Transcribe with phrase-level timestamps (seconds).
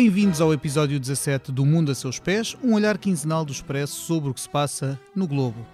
[0.00, 4.30] Bem-vindos ao episódio 17 do Mundo a Seus Pés, um olhar quinzenal do Expresso sobre
[4.30, 5.66] o que se passa no globo.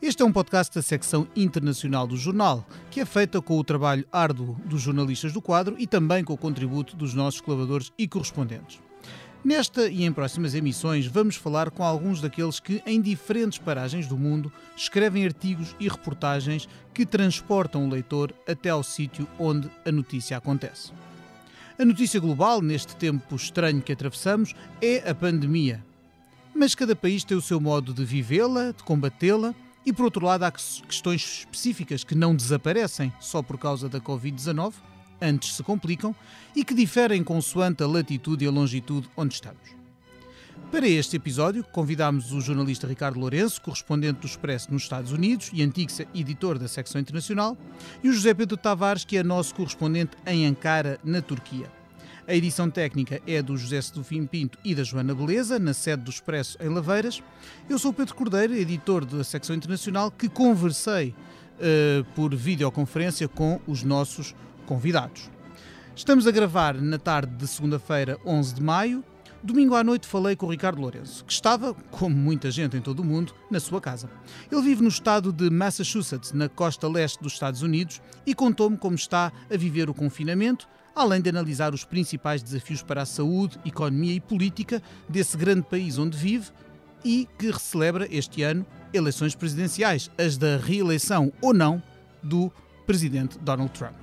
[0.00, 4.06] Este é um podcast da secção internacional do jornal, que é feita com o trabalho
[4.12, 8.78] árduo dos jornalistas do quadro e também com o contributo dos nossos colaboradores e correspondentes.
[9.44, 14.16] Nesta e em próximas emissões, vamos falar com alguns daqueles que, em diferentes paragens do
[14.16, 20.36] mundo, escrevem artigos e reportagens que transportam o leitor até ao sítio onde a notícia
[20.36, 20.92] acontece.
[21.82, 25.84] A notícia global, neste tempo estranho que atravessamos, é a pandemia.
[26.54, 29.52] Mas cada país tem o seu modo de vivê-la, de combatê-la,
[29.84, 34.74] e por outro lado há questões específicas que não desaparecem só por causa da Covid-19,
[35.20, 36.14] antes se complicam,
[36.54, 39.81] e que diferem consoante a latitude e a longitude onde estamos.
[40.72, 45.62] Para este episódio, convidámos o jornalista Ricardo Lourenço, correspondente do Expresso nos Estados Unidos e
[45.62, 47.58] antigo editor da secção internacional,
[48.02, 51.70] e o José Pedro Tavares, que é nosso correspondente em Ankara, na Turquia.
[52.26, 56.10] A edição técnica é do José Sedufim Pinto e da Joana Beleza, na sede do
[56.10, 57.22] Expresso em Laveiras.
[57.68, 63.82] Eu sou Pedro Cordeiro, editor da secção internacional, que conversei uh, por videoconferência com os
[63.82, 65.30] nossos convidados.
[65.94, 69.04] Estamos a gravar na tarde de segunda-feira, 11 de maio,
[69.44, 73.00] Domingo à noite falei com o Ricardo Lourenço, que estava, como muita gente em todo
[73.00, 74.08] o mundo, na sua casa.
[74.50, 78.94] Ele vive no estado de Massachusetts, na costa leste dos Estados Unidos, e contou-me como
[78.94, 84.14] está a viver o confinamento, além de analisar os principais desafios para a saúde, economia
[84.14, 86.50] e política desse grande país onde vive
[87.04, 91.82] e que celebra este ano eleições presidenciais, as da reeleição ou não
[92.22, 92.52] do
[92.86, 94.01] presidente Donald Trump.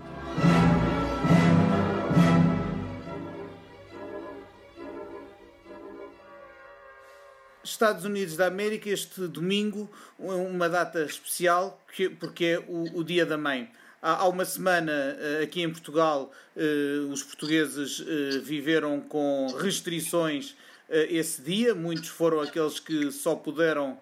[7.72, 11.82] Estados Unidos da América, este domingo, uma data especial,
[12.20, 13.72] porque é o, o Dia da Mãe.
[14.02, 20.56] Há uma semana, eh, aqui em Portugal, eh, os portugueses eh, viveram com restrições
[20.90, 21.76] esse dia.
[21.76, 24.00] Muitos foram aqueles que só puderam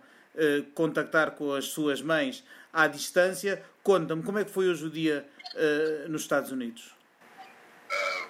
[0.74, 3.62] contactar com as suas mães à distância.
[3.84, 5.28] Conta-me, como é que foi hoje o dia
[6.08, 6.96] nos Estados Unidos?
[7.90, 8.28] Uh,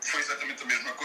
[0.00, 0.99] foi exatamente a mesma coisa,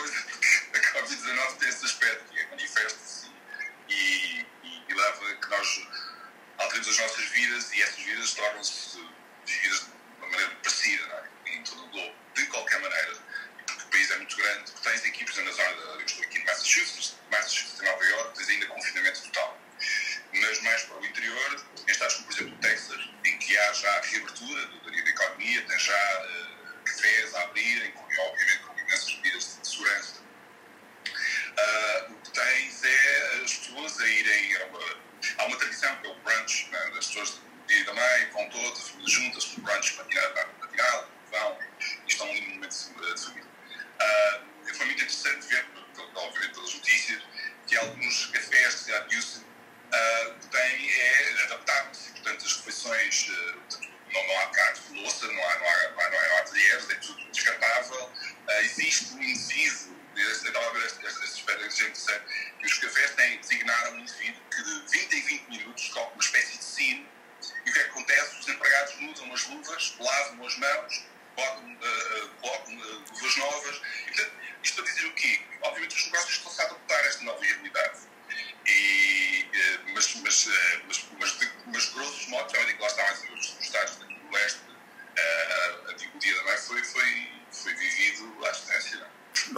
[8.53, 9.04] essas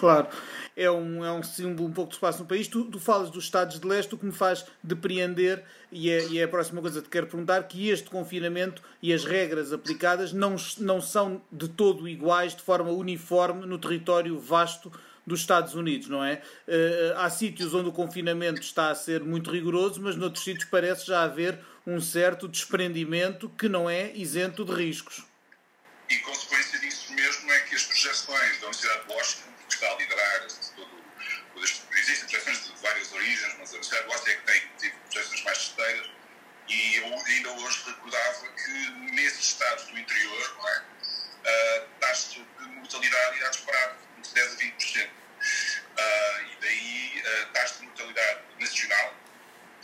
[0.07, 0.29] Claro,
[0.73, 2.65] é um, é um símbolo um pouco de espaço no país.
[2.65, 6.39] Tu, tu falas dos Estados de Leste, o que me faz depreender, e é, e
[6.39, 10.31] é a próxima coisa que te quero perguntar, que este confinamento e as regras aplicadas
[10.31, 14.89] não, não são de todo iguais, de forma uniforme, no território vasto
[15.25, 16.41] dos Estados Unidos, não é?
[16.65, 21.05] Uh, há sítios onde o confinamento está a ser muito rigoroso, mas noutros sítios parece
[21.05, 25.25] já haver um certo desprendimento que não é isento de riscos.
[26.09, 30.47] E consequência disso mesmo é que as projeções da Universidade de Washington está a liderar
[30.75, 31.03] todo,
[31.53, 34.71] todo este, existem projeções de várias origens, mas a Universidade de Washington é que tem
[34.77, 36.09] tido projeções mais certeiras
[36.67, 42.65] e eu ainda hoje recordava que nesses estados do interior, não é, uh, taxas de
[42.65, 45.07] mortalidade irá disparar de 10 a 20%.
[45.07, 45.11] Uh,
[45.97, 49.15] e daí a uh, taxa de mortalidade nacional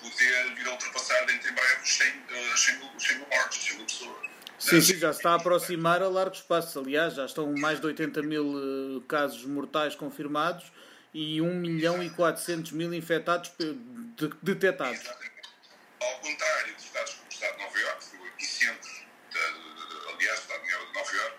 [0.01, 3.63] poder vir a ultrapassar dentro em breve os 100, uh, 100, mil, 100 mil mortes,
[3.63, 4.32] 100 mil pessoas.
[4.63, 6.79] Sim, sim, já está a aproximar a largo espaço.
[6.79, 10.71] Aliás, já estão mais de 80 mil eh, casos mortais confirmados
[11.13, 13.51] e 1 milhão e 400 mil infectados
[14.41, 15.01] detectados.
[16.01, 18.89] Ao contrário dos Estados como o Estado de Nova Iorque, que foi o epicentro,
[20.13, 21.37] aliás, o Estado de Nova Iorque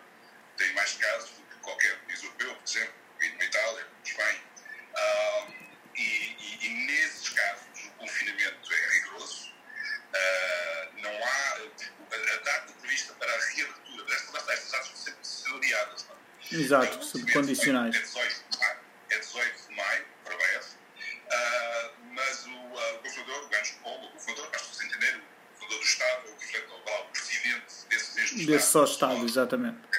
[0.58, 1.30] tem mais casos
[16.54, 17.96] Exato, subcondicionais.
[17.96, 18.78] É 18 de maio,
[19.10, 24.12] é 18 de maio para uh, mas o, uh, o governador, o Anjo Paulo, o
[24.12, 28.38] governador, para as pessoas entenderem, o governador do Estado, o, governador, o presidente desse mesmo
[28.38, 28.46] Estado.
[28.46, 29.93] Desse só Estado, exatamente.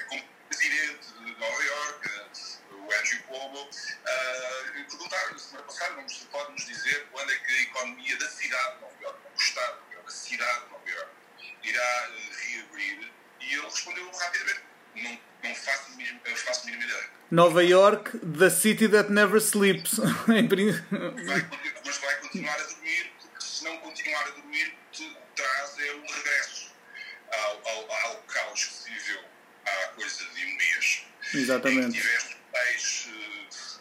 [17.36, 19.98] Nova York, the city that never sleeps.
[19.98, 20.40] vai,
[21.84, 24.72] mas vai continuar a dormir, porque se não continuar a dormir,
[25.34, 26.72] traz é um regresso
[27.30, 29.20] ao, ao, ao caos que se viveu
[29.66, 31.04] há coisa de um mês.
[31.34, 31.88] Exatamente.
[31.88, 33.16] Em que tiveste pais, uh,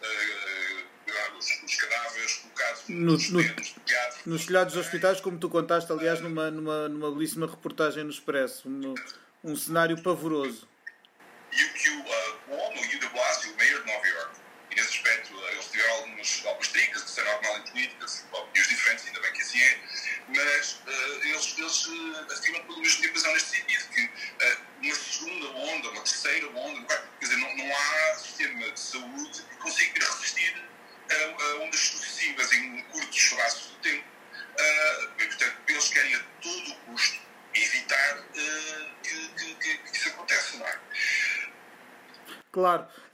[0.03, 4.25] uh, os, os, cadáveres colocados no, nos, no, telhados.
[4.25, 8.67] Nos telhados dos hospitais, como tu contaste, aliás, numa, numa, numa belíssima reportagem no Expresso.
[8.67, 8.93] Um,
[9.45, 10.67] um cenário pavoroso.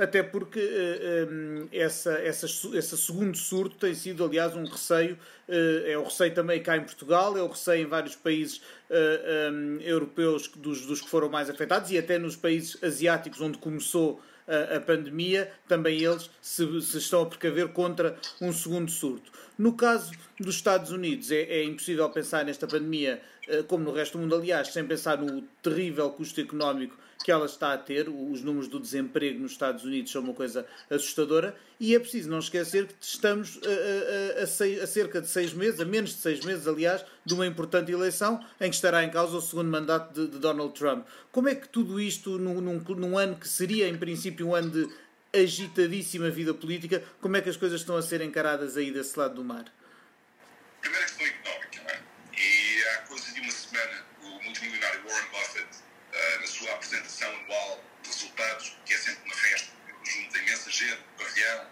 [0.02, 5.14] Até porque uh, um, essa, essa, esse segundo surto tem sido, aliás, um receio,
[5.48, 8.58] uh, é o receio também cá em Portugal, é o receio em vários países
[8.90, 13.60] uh, um, europeus dos, dos que foram mais afetados e até nos países asiáticos onde
[13.60, 19.32] começou a, a pandemia, também eles se, se, estão a precaver contra um segundo surto.
[19.56, 23.22] No caso dos Estados Unidos, é, é impossível pensar nesta pandemia,
[23.68, 27.74] como no resto do mundo, aliás, sem pensar no terrível custo económico que ela está
[27.74, 28.10] a ter.
[28.10, 32.40] Os números do desemprego nos Estados Unidos são uma coisa assustadora e é preciso não
[32.40, 36.18] esquecer que estamos a, a, a, seis, a, cerca de seis meses, a menos de
[36.18, 40.14] seis meses, aliás, de uma importante eleição em que estará em causa o segundo mandato
[40.14, 41.06] de, de Donald Trump.
[41.32, 44.70] Como é que tudo isto, num, num, num ano que seria em princípio um ano
[44.70, 44.90] de
[45.34, 49.36] agitadíssima vida política, como é que as coisas estão a ser encaradas aí desse lado
[49.36, 49.66] do mar?
[50.84, 52.02] Económica, não é?
[52.38, 57.84] E há coisa de uma semana, o multimilionário Warren Buffett uh, na sua apresentação anual
[58.04, 59.72] de resultados, que é sempre uma festa,
[60.04, 61.68] junto de imensa gente, pavilhão,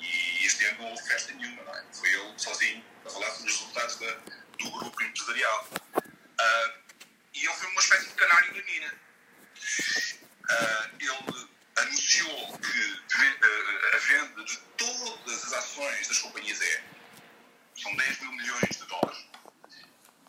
[0.00, 1.84] e este ano não houve festa nenhuma, não é?
[1.92, 4.12] Foi ele sozinho a falar sobre os resultados da,
[4.58, 5.68] do grupo empresarial.
[5.96, 6.96] Uh,
[7.34, 8.94] e ele foi uma espécie de canário na mina.
[10.48, 13.02] Uh, ele anunciou que
[13.94, 16.84] a venda de todas as ações das companhias aéreas
[17.74, 19.26] são 10 mil milhões de dólares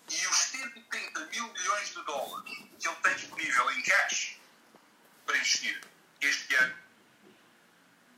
[0.10, 4.40] e os 130 mil milhões de dólares ele tem disponível em cash
[5.26, 5.82] para investir
[6.22, 6.78] este ano,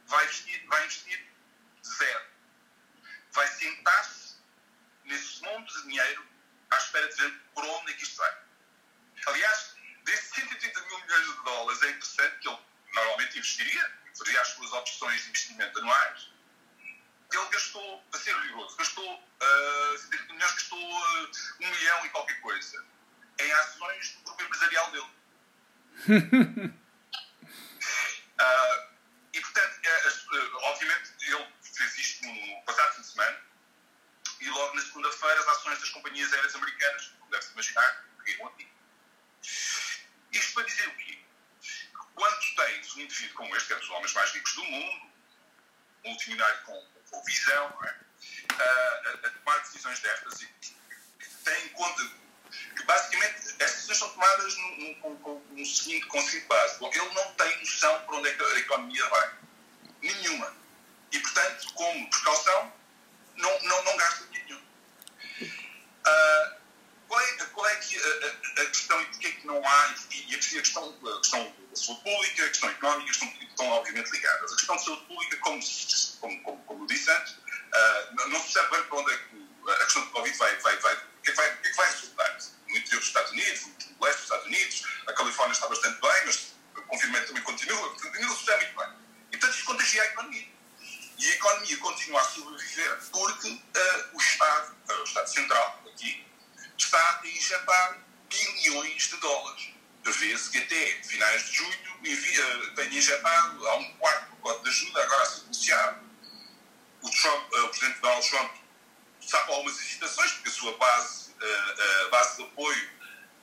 [0.05, 1.27] vai investir, vai investir
[1.83, 2.25] zero.
[3.31, 4.37] Vai sentar-se
[5.05, 6.25] nesse monte de dinheiro
[6.71, 8.37] à espera de ver por onde é que isto vai.
[9.27, 12.59] Aliás, desses 130 mil milhões de dólares é interessante que ele
[12.93, 16.29] normalmente investiria, faria as suas opções de investimento anuais,
[17.31, 22.83] ele gastou, a ser rigoroso, gastou, uh, milhões, gastou uh, um milhão e qualquer coisa
[23.39, 25.09] em ações do grupo empresarial dele.
[28.37, 28.89] uh,
[29.33, 33.41] e, portanto, é, uh, obviamente, ele fez isto no passado fim de semana
[34.41, 38.67] e logo na segunda-feira as ações das companhias aéreas americanas, como deve-se imaginar, caíram aqui.
[40.31, 41.19] Isto para dizer o quê?
[42.15, 45.11] Quando tens um indivíduo como este, que é um dos homens mais ricos do mundo,
[46.05, 47.95] multimilionário com ou visão é?
[48.61, 50.47] a, a, tomar decisões destas e
[51.43, 52.03] tem em conta
[52.75, 56.85] que basicamente estas decisões são tomadas no, seguinte conceito básico.
[56.87, 59.33] Ele não tem noção para onde é que a economia vai.
[60.01, 60.55] Nenhuma.
[61.11, 62.73] E, portanto, como precaução,
[63.35, 65.51] não, não, não gasta dinheiro nenhum.
[66.05, 66.59] Uh,
[67.07, 70.35] qual, é, qual é que a, a, questão e porquê é que não há, e,
[70.35, 74.53] a questão, a questão da saúde pública, a questão económica estão, estão obviamente ligadas.
[74.53, 75.59] A questão da saúde pública, como,
[76.21, 79.85] como, como, como disse antes, uh, não se sabe bem para onde é que a
[79.85, 81.91] questão do Covid vai, vai, vai, o que é que vai, que é que vai
[81.91, 82.37] resultar.
[82.69, 86.53] Interior dos Estados Unidos, no leste dos Estados Unidos, a Califórnia está bastante bem, mas
[86.77, 88.99] o confinamento também continua, continua suceder muito bem.
[89.31, 90.47] E, portanto, isto contagia a economia.
[91.17, 96.25] E a economia continua a sobreviver porque uh, o Estado, uh, o Estado Central, aqui,
[96.77, 97.97] está a injetar
[98.29, 99.69] bilhões de dólares.
[100.03, 105.03] Prevê-se que até finais de julho envia, tenha injetado a um quarto pacote de ajuda,
[105.03, 106.09] agora a ser negociado.
[107.01, 108.51] O, Trump, uh, o presidente Donald Trump
[109.37, 112.89] com algumas hesitações, porque a sua base, uh, uh, base de apoio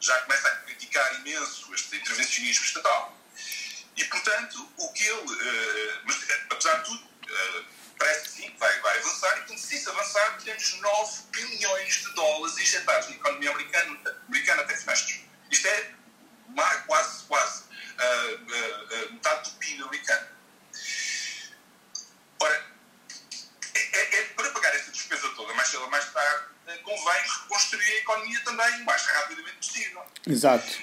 [0.00, 3.16] já começa a criticar imenso este intervencionismo estatal.
[3.96, 5.32] E, portanto, o que ele.
[5.32, 6.16] Uh, mas,
[6.50, 7.64] apesar de tudo, uh,
[7.98, 9.32] parece que sim, vai, vai avançar.
[9.32, 14.62] E, portanto, se isso avançar, temos 9 bilhões de dólares injetados na economia americana, americana
[14.62, 15.94] até finais Isto é
[16.86, 20.26] quase, quase uh, metade do PIB americano.
[22.40, 22.66] Ora,
[23.74, 24.65] é, é, é, para pagar
[24.96, 26.46] despesa toda, mais cedo ou mais tarde,
[26.82, 30.04] convém reconstruir a economia também o mais rapidamente possível.
[30.26, 30.78] Exato.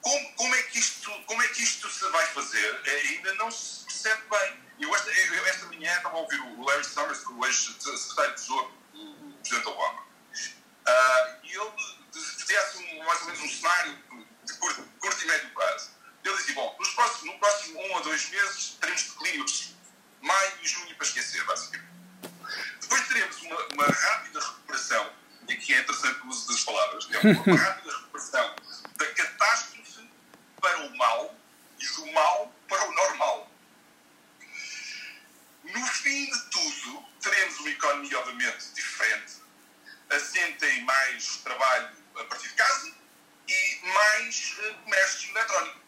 [0.00, 2.80] Como, como, é que isto, como é que isto se vai fazer?
[2.84, 4.62] É, ainda não se percebe bem.
[4.80, 8.72] Eu esta, eu esta manhã estava a ouvir o Larry Summers, o ex-secretário de Tesouro
[8.92, 11.72] do Presidente Obama, uh, e ele
[12.12, 13.98] fazia assim, mais ou menos um cenário
[14.44, 15.90] de curto, curto e médio prazo.
[16.24, 19.44] Ele dizia, bom, nos próximos, no próximo um a dois meses teremos declínio
[20.20, 21.91] maio e junho para esquecer, basicamente.
[22.92, 25.12] Depois teremos uma, uma rápida recuperação,
[25.48, 28.56] e aqui é interessante o uso das palavras, é uma, rápida recuperação
[28.98, 30.10] da catástrofe
[30.60, 31.34] para o mal
[31.80, 33.50] e do mal para o normal.
[35.64, 39.36] No fim de tudo, teremos uma economia, obviamente, diferente,
[40.10, 42.92] assenta em mais trabalho a partir de casa
[43.48, 45.81] e mais comércio eletrónico.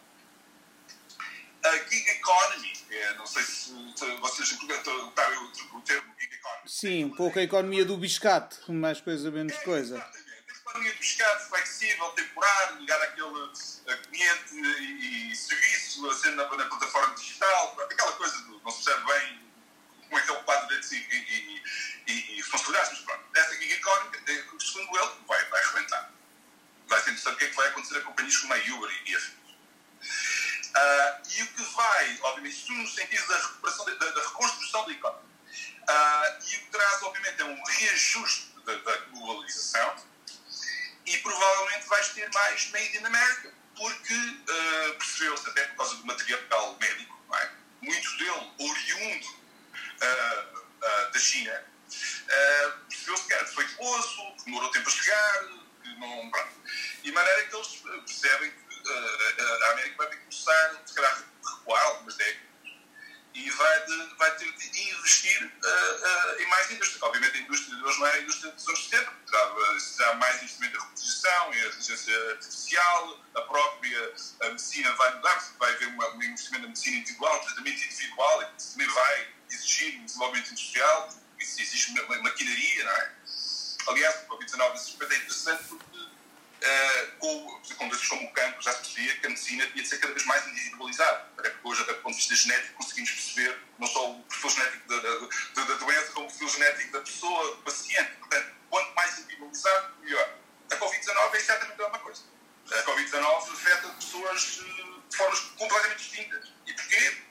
[1.64, 3.73] A gig economy, é, não sei se,
[4.21, 6.62] vocês perguntaram o termo gig economy.
[6.66, 9.97] Sim, um pouco a economia do biscate, mais coisa, menos é, coisa.
[9.97, 10.25] Exatamente.
[10.47, 13.50] A economia do biscate, flexível, temporário, ligada àquele
[14.09, 18.85] cliente e, e serviço, a ser na, na, plataforma digital, aquela coisa do não se
[18.85, 19.40] percebe bem
[20.02, 21.62] como é que é o de direitos e, e,
[22.06, 24.18] e, e responsabilidades, mas pronto, essa gig economy,
[24.61, 26.12] segundo ele, vai, vai arrebentar.
[26.88, 29.16] Vai ser interessante o que é que vai acontecer a companhias como a Uber e
[29.16, 29.44] afins.
[30.76, 34.93] Uh, e o que vai, obviamente, isto no sentido da, recuperação, da, da reconstrução da
[34.93, 35.35] economia.
[35.83, 39.97] Uh, e o que traz, obviamente, é um reajuste da, da globalização
[41.07, 46.07] e provavelmente vais ter mais Made in America porque uh, percebeu-se, até por causa do
[46.07, 47.50] material médico, é?
[47.83, 51.64] muito dele oriundo uh, uh, da China,
[52.88, 55.45] percebeu-se que era defeituoso, que demorou tempo a chegar,
[55.83, 56.31] que não.
[57.02, 61.12] E de maneira que eles percebem que a América vai ter que começar, se calhar,
[61.12, 62.55] a recuar algumas décadas
[63.35, 67.05] e vai, de, vai ter de investir uh, uh, em mais indústria.
[67.05, 70.76] Obviamente, a indústria de hoje não é a indústria dos anos 70, terá, mais investimento
[70.76, 76.23] em reposição, em inteligência artificial, a própria a medicina vai mudar, vai haver uma, um
[76.23, 81.93] investimento na medicina individual, tratamento individual, e também vai exigir um desenvolvimento industrial, isso exige
[81.93, 83.12] maquinaria, não é?
[83.88, 85.93] Aliás, o Covid-19 nesse aspecto é interessante porque
[87.18, 89.99] com, com doenças como o cancro, já se percebia que a medicina tinha de ser
[89.99, 91.28] cada vez mais individualizada.
[91.37, 94.50] Até porque hoje, até do ponto de vista genético, conseguimos perceber não só o perfil
[94.50, 98.11] genético da, da, da doença, como o perfil genético da pessoa, do paciente.
[98.18, 100.38] Portanto, quanto mais individualizado, melhor.
[100.71, 102.23] A Covid-19 é exatamente a mesma coisa.
[102.71, 106.52] A Covid-19 afeta pessoas eh, de formas completamente distintas.
[106.66, 107.23] E porquê?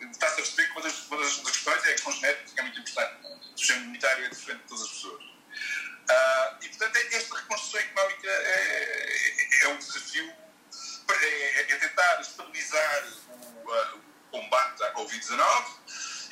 [0.00, 2.62] Está-se a perceber que uma das, uma das questões é a questão genética, que é
[2.62, 3.26] muito importante.
[3.54, 5.29] O sistema imunitário é diferente de todas as pessoas.
[6.10, 10.32] Uh, e, portanto, é, esta reconstrução económica é, é, é um desafio,
[11.08, 13.08] é, é tentar estabilizar
[13.64, 14.00] o, a, o
[14.30, 15.66] combate à Covid-19,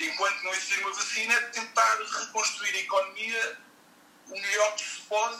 [0.00, 3.58] enquanto não existir uma vacina, é tentar reconstruir a economia
[4.26, 5.38] o melhor que se pode,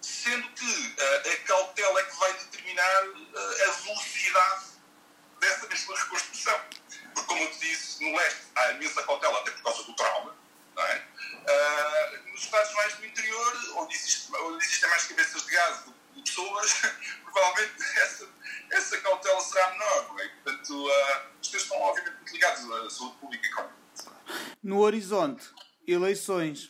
[0.00, 3.02] sendo que uh, a cautela é que vai determinar
[3.68, 4.64] a velocidade
[5.38, 6.60] dessa mesma reconstrução.
[7.14, 10.34] Porque, como eu te disse, no leste há imensa cautela, até por causa do trauma,
[10.80, 11.04] não é?
[11.40, 15.92] Uh, nos estados mais do interior, onde, existe, onde existem mais cabeças de gás do
[16.14, 16.82] que pessoas,
[17.24, 18.28] provavelmente essa,
[18.70, 20.20] essa cautela será menor.
[20.20, 20.28] É?
[20.28, 20.90] Portanto, uh,
[21.40, 23.80] as coisas estão obviamente muito ligadas à saúde pública e económica.
[24.62, 25.50] No horizonte,
[25.86, 26.68] eleições.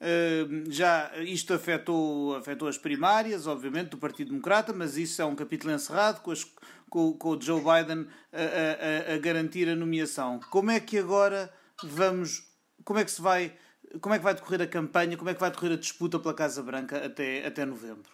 [0.00, 5.36] Uh, já isto afetou, afetou as primárias, obviamente, do Partido Democrata, mas isso é um
[5.36, 6.44] capítulo encerrado com, as,
[6.90, 10.40] com, com o Joe Biden a, a, a, garantir a nomeação.
[10.50, 11.54] Como é que agora
[11.84, 12.51] vamos
[12.84, 13.56] como é que se vai,
[14.00, 16.34] como é que vai decorrer a campanha, como é que vai decorrer a disputa pela
[16.34, 18.10] Casa Branca até, até novembro?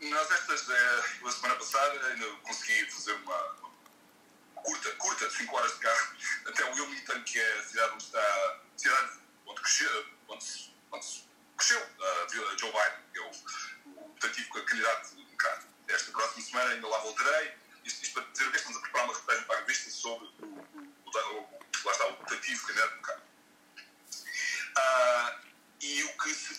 [0.00, 3.56] Nós estas, eh, a semana passada ainda consegui fazer uma,
[4.66, 8.60] curta, curta, 5 horas de carro, até Wilmington, que é a cidade onde está, a
[8.76, 11.06] cidade onde cresceu, onde, onde
[11.56, 15.66] cresceu uh, Joe Biden, que é o, o tentativo candidato democrata.
[15.88, 17.54] Esta próxima semana ainda lá voltarei,
[17.84, 20.46] isto, isto para dizer que estamos a preparar uma reportagem para a revista sobre o,
[20.46, 21.48] o, o,
[21.84, 23.22] lá está, o tentativo candidato.
[24.76, 25.46] Uh,
[25.80, 26.54] e o que se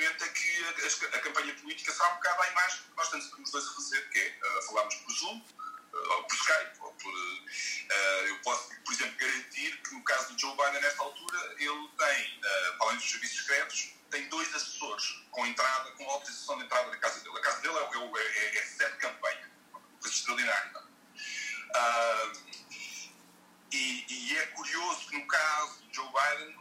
[0.00, 3.50] é que a, a, campanha política será um bocado à imagem que nós estamos os
[3.50, 7.12] dois a fazer, que é uh, falarmos por Zoom, uh, ou por Skype, ou por.
[7.12, 11.88] Uh, eu posso, por exemplo, garantir que no caso do Joe Biden, nesta altura, ele
[11.98, 16.90] tem, uh, além dos serviços secretos, tem dois assessores com entrada, com autorização de entrada
[16.90, 17.36] da casa dele.
[17.36, 19.50] A casa dele é, é, é, é sede de campanha,
[20.00, 20.82] coisa extraordinária.
[21.74, 22.52] Uh,
[23.72, 26.54] e, e, é curioso que no caso de Joe Biden,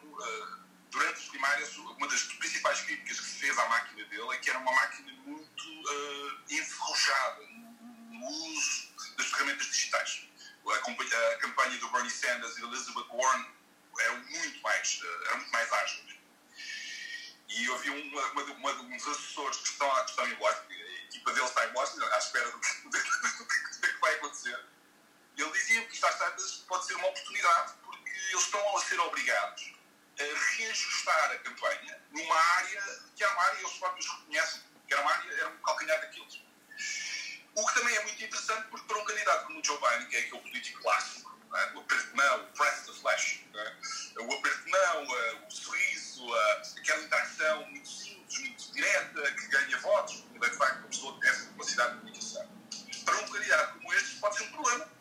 [0.91, 4.49] durante as primárias, uma das principais críticas que se fez à máquina dele é que
[4.49, 10.27] era uma máquina muito uh, enferrujada no uso das ferramentas digitais.
[10.67, 13.45] A, a, campanha do Bernie Sanders e da Elizabeth Warren
[13.99, 16.11] eram muito mais, uh, muito mais ágeis.
[17.47, 20.73] E eu vi uma, uma, uma, um dos assessores que estão, que estão em Washington,
[20.73, 24.65] a equipa deles está em Washington, à espera do que, do que vai acontecer.
[25.37, 28.99] Ele dizia que isto às tantas pode ser uma oportunidade, porque eles estão a ser
[28.99, 29.80] obrigados
[30.57, 32.81] reajustar a campanha numa área
[33.15, 36.41] que é uma área eles próprios reconhecem, que era uma área, era um calcanhar daqueles.
[37.55, 40.15] O que também é muito interessante, porque para um candidato como o Joe Biden, que
[40.15, 41.73] é aquele político clássico, é?
[41.75, 44.21] o aperto de mão, o press the flash, é?
[44.21, 45.07] o aperto de mão,
[45.47, 46.33] o sorriso,
[46.77, 51.21] aquela interação muito simples, muito direta, que ganha votos, é de facto uma pessoa que
[51.21, 52.51] tem essa capacidade de comunicação.
[53.05, 54.91] Para um candidato como este, pode ser um problema.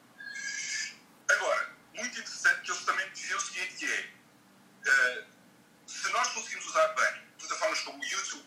[1.30, 4.10] Agora, muito interessante que eles também diziam o seguinte, que é,
[4.86, 5.24] uh,
[5.86, 8.46] se nós conseguimos usar bem plataformas como o YouTube,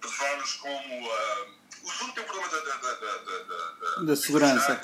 [0.00, 1.08] plataformas como...
[1.08, 4.80] Uh, o Zoom tem um problema da, da, da, da, da segurança.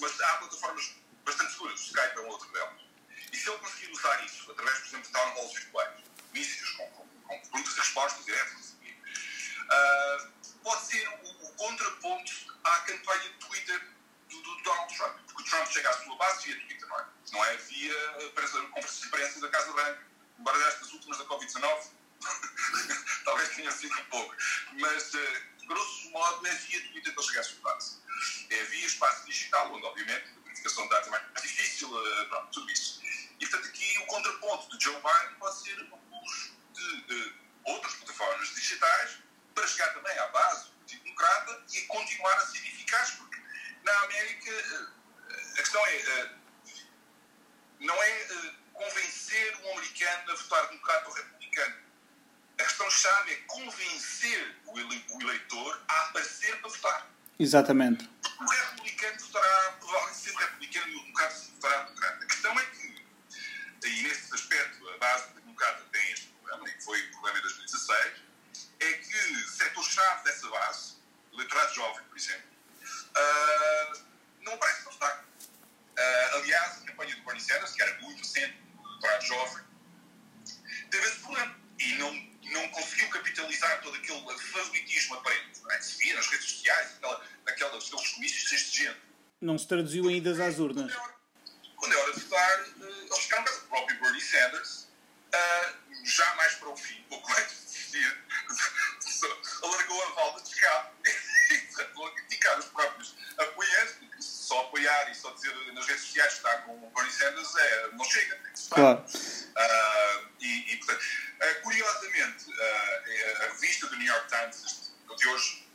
[0.00, 1.80] Mas há plataformas bastante seguras.
[1.80, 2.80] O Skype é um outro delas.
[3.32, 5.81] E se ele conseguir usar isso através, por exemplo, de town halls virtuais,
[57.52, 58.11] Exatamente.
[89.72, 90.92] Traduziu ainda às urnas.
[91.76, 94.86] Quando é hora de votar, uh, eles ficaram O próprio Bernie Sanders,
[95.32, 98.18] uh, já mais para o fim, pouco antes de desistir,
[99.62, 105.30] alargou a válvula de escape e criticar os próprios apoiantes, porque só apoiar e só
[105.30, 108.58] dizer nas redes sociais que está com o Bernie Sanders é, não chega, tem que
[108.60, 109.00] se Claro.
[109.00, 112.44] Uh, e, e, portanto, uh, curiosamente,
[113.40, 115.71] a revista do New York Times de hoje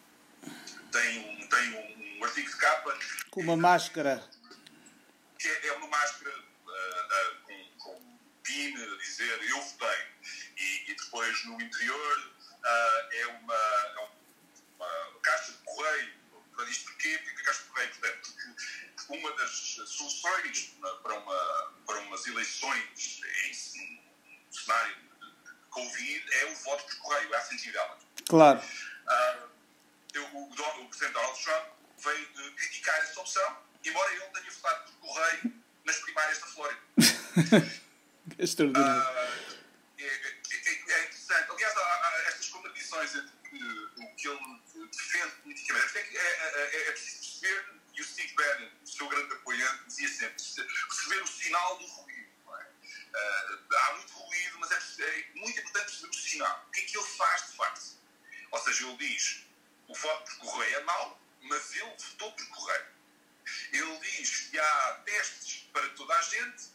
[0.98, 2.98] tem um, tem um, artigo de capa.
[3.30, 4.24] Com uma máscara.
[5.38, 6.34] Que é, é uma máscara
[7.46, 10.08] com, com um pin a dizer eu votei.
[10.58, 12.34] E, e depois no interior
[13.12, 14.10] é uma, é
[14.76, 16.18] uma caixa de correio.
[16.56, 17.20] Para isto porquê?
[17.24, 18.34] Porque a caixa de correio, portanto,
[18.96, 24.02] porque uma das soluções para, uma, para umas eleições em
[24.50, 28.06] um cenário de Covid é o voto por correio, é a sensibilidade.
[28.28, 28.60] Claro.
[28.60, 29.57] Uh,
[30.14, 31.66] eu, o, o Presidente Donald Trump
[32.00, 36.82] veio de criticar essa opção, embora ele tenha votado por correio nas primárias da Flórida.
[38.38, 39.02] é extraordinário.
[39.02, 39.58] Uh,
[40.00, 41.52] é, é, é, interessante.
[41.52, 43.38] Aliás, há, há estas contradições entre
[43.98, 45.98] o que ele defende politicamente.
[45.98, 50.44] É, é, é, preciso perceber, e o Steve Bannon, o seu grande apoiante, dizia sempre,
[50.88, 52.28] perceber o sinal do ruído.
[52.48, 56.66] Uh, há muito ruído, mas é, é, muito importante perceber o sinal.
[56.68, 57.98] O que é que ele faz de facto?
[58.52, 59.47] Ou seja, ele diz:
[59.88, 62.86] o voto por correio é mau, mas ele votou por correio.
[63.72, 66.66] Ele diz que há testes para toda a gente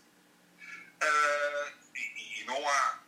[1.02, 3.00] uh, e, e, não há.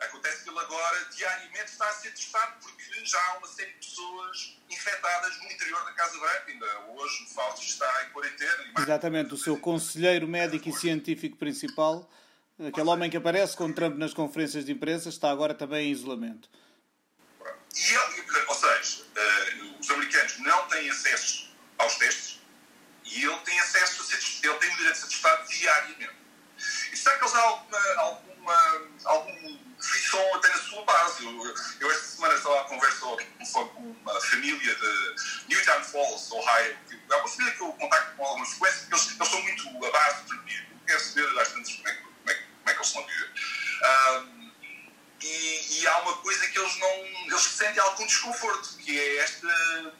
[0.00, 3.86] Acontece que ele agora diariamente está a ser testado porque já há uma série de
[3.86, 6.44] pessoas infectadas no interior da Casa Branca.
[6.48, 8.72] Ainda hoje o Fauci está em quarentena.
[8.78, 12.10] Exatamente, o seu conselheiro médico e científico principal
[12.58, 16.48] Aquele homem que aparece com Trump nas conferências de imprensa está agora também em isolamento.
[17.74, 22.40] E ele, ou seja, uh, os americanos não têm acesso aos testes
[23.04, 26.24] e ele tem acesso a ser, ele tem o direito de ser testado diariamente.
[26.56, 31.24] Isso está a causar alguma, alguma, algum frição até na sua base.
[31.24, 35.14] Eu, eu esta semana estava a conversa com uma família de
[35.48, 36.78] Newtown Falls, Ohio.
[37.10, 39.43] É uma família que eu contacto com alguma frequência, eles, eles são
[48.14, 49.92] desconforto, que é esta,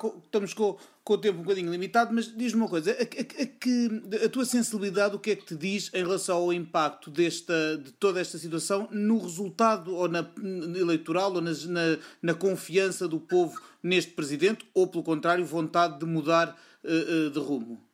[0.00, 4.22] Já estamos com, com o tempo um bocadinho limitado, mas diz-me uma coisa: a, a,
[4.22, 7.78] a, a, tua sensibilidade, o que é que te diz em relação ao impacto desta,
[7.78, 10.26] de toda esta situação no resultado ou na,
[10.78, 16.06] eleitoral ou na, na, na confiança do povo neste presidente, ou pelo contrário, vontade de
[16.06, 17.88] mudar uh, uh, de rumo?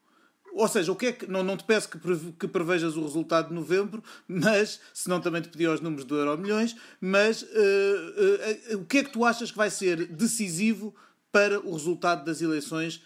[0.54, 1.98] Ou seja, o que é que, não, não te peço que,
[2.38, 6.40] que prevejas o resultado de novembro, mas, senão também te pedi os números do Euro
[6.40, 10.94] Milhões, mas uh, uh, uh, o que é que tu achas que vai ser decisivo
[11.34, 13.02] para o resultado das eleições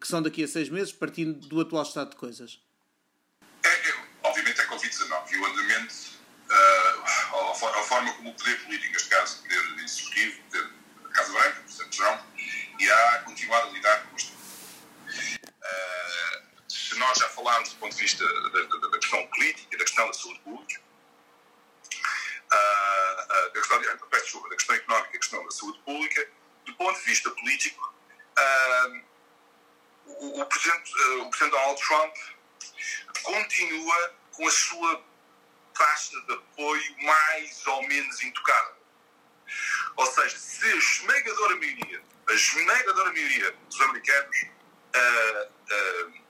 [0.00, 2.60] que são daqui a seis meses, partindo do atual estado de coisas?
[3.64, 5.94] É, é, obviamente é Covid-19 e o andamento,
[6.48, 10.70] a, a, forma como o poder político, neste caso o poder executivo, o poder
[11.02, 12.20] da Casa Branca, o Presidente João,
[12.78, 14.36] irá continuar a lidar com este
[16.68, 20.06] se nós já falámos do ponto de vista da, da, da questão política, da questão
[20.06, 20.80] da saúde pública,
[22.52, 26.28] uh, uh, da, questão, peço desculpa, da questão económica, da questão da saúde pública,
[26.66, 27.94] do ponto de vista político,
[28.38, 29.02] uh,
[30.06, 32.16] o, o, presidente, o presidente Donald Trump
[33.22, 35.04] continua com a sua
[35.72, 38.76] taxa de apoio mais ou menos intocável.
[39.96, 44.36] Ou seja, se a esmagadora maioria, a esmagadora maioria dos americanos
[44.94, 46.26] uh, uh,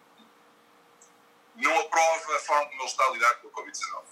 [1.57, 4.05] não aprova a forma como ele está a lidar com a Covid-19.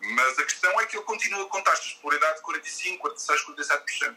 [0.00, 4.16] Mas a questão é que ele continua com taxas de popularidade de 45%, 46%, 47%.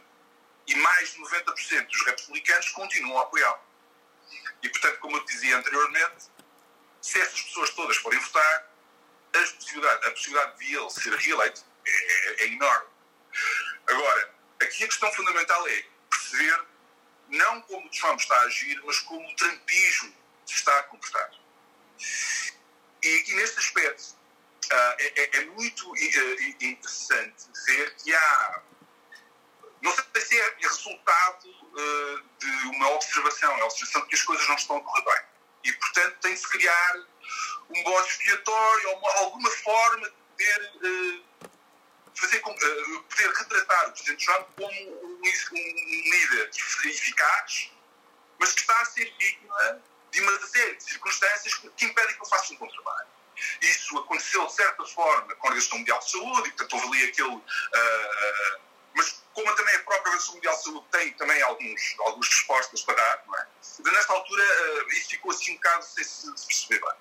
[0.66, 3.60] E mais de 90% dos republicanos continuam a apoiá-lo.
[4.62, 6.26] E, portanto, como eu dizia anteriormente,
[7.00, 8.66] se essas pessoas todas forem votar,
[9.66, 12.88] possibilidade, a possibilidade de ele ser reeleito é, é, é enorme.
[13.86, 16.64] Agora, aqui a questão fundamental é perceber
[17.28, 20.14] não como Trump está a agir, mas como o trumpismo
[20.46, 21.30] se está a comportar.
[23.02, 24.16] E, e neste aspecto,
[24.72, 25.96] uh, é, é, muito uh,
[26.60, 28.62] interessante ver que há.
[29.86, 34.22] Não sei se é resultado uh, de uma observação, é a observação de que as
[34.22, 35.22] coisas não estão a correr bem.
[35.62, 36.96] E, portanto, tem de criar
[37.70, 41.22] um bode expiatório, uma, alguma forma de poder,
[42.16, 46.50] fazer, poder retratar o Presidente Trump como um, um líder
[46.84, 47.70] eficaz,
[48.40, 52.26] mas que está a ser vítima de uma série de circunstâncias que impedem que eu
[52.26, 53.06] faça um bom trabalho.
[53.60, 57.08] Isso aconteceu de certa forma com a Organização Mundial de Saúde, e portanto houve ali
[57.08, 57.36] aquele.
[57.36, 58.60] Uh,
[58.96, 62.94] mas como também a própria Organização Mundial de Saúde tem também alguns, algumas respostas para
[62.94, 63.46] dar, não é?
[63.84, 66.96] Mas nesta altura uh, isso ficou assim um bocado sem se, se perceber bem.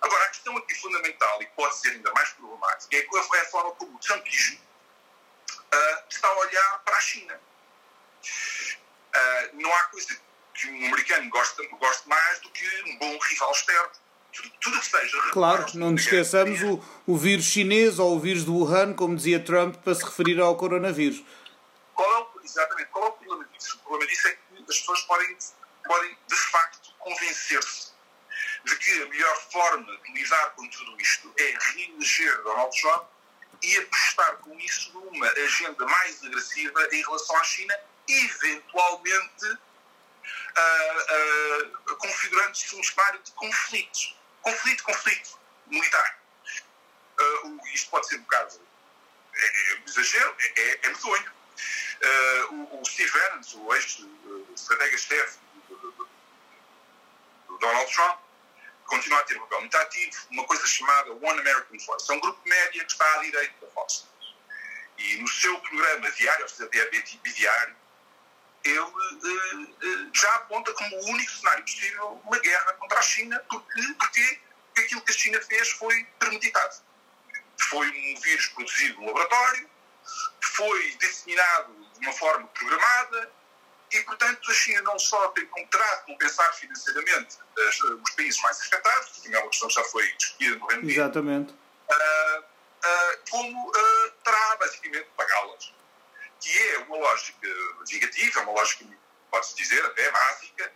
[0.00, 3.70] Agora, a questão aqui fundamental, e pode ser ainda mais problemática, é, é a forma
[3.76, 7.40] como o Trumpismo uh, está a olhar para a China.
[9.52, 10.20] não há coisa
[10.54, 13.90] que um americano gosta, goste mais do que um bom rival externo.
[14.32, 15.22] Tudo, tudo que seja.
[15.30, 19.38] Claro, não nos esqueçamos o, o vírus chinês ou o vírus de Wuhan, como dizia
[19.38, 21.22] Trump, para se referir ao coronavírus.
[21.98, 23.76] Qual é o, exatamente, qual é o problema disso?
[23.76, 25.36] O problema disso é que as pessoas podem,
[25.84, 27.92] podem de facto, convencer-se
[28.64, 33.08] de que a melhor forma de lidar com tudo isto é reeleger Donald Trump
[33.60, 39.58] e apostar com isso numa agenda mais agressiva em relação à China, eventualmente uh,
[41.90, 43.98] uh, configurando-se um cenário de conflito.
[44.42, 46.20] Conflito, conflito militar.
[47.20, 48.60] Uh, isto pode ser um bocado
[49.34, 51.37] é, é exagero, é, é, é medonho.
[52.02, 55.90] Uh, o, Steve Bannon, o ex-estratega-chefe do, do,
[57.48, 58.20] do, Donald Trump,
[58.86, 62.10] continua a ter um papel muito ativo, uma coisa chamada One American Voice.
[62.10, 64.06] É um grupo de média que está à direita da Fox.
[64.96, 66.68] E no seu programa diário, ou seja,
[67.22, 67.76] bidiário,
[68.64, 73.38] ele uh, uh, já aponta como o único cenário possível uma guerra contra a China,
[73.48, 74.40] porque, porque
[74.76, 76.76] aquilo que a China fez foi premeditado.
[77.56, 79.70] Foi um vírus produzido no laboratório,
[80.40, 83.30] foi disseminado de uma forma programada
[83.90, 88.60] e, portanto, a China não só tem, terá de compensar financeiramente as, os países mais
[88.60, 91.52] afetados, que é uma questão que já foi discutida no Reino Unido, Exatamente.
[91.52, 95.72] Uh, uh, como uh, terá, basicamente, pagá-las.
[96.40, 97.48] Que é uma lógica
[97.90, 98.84] negativa, uma lógica,
[99.30, 100.72] pode-se dizer, até básica,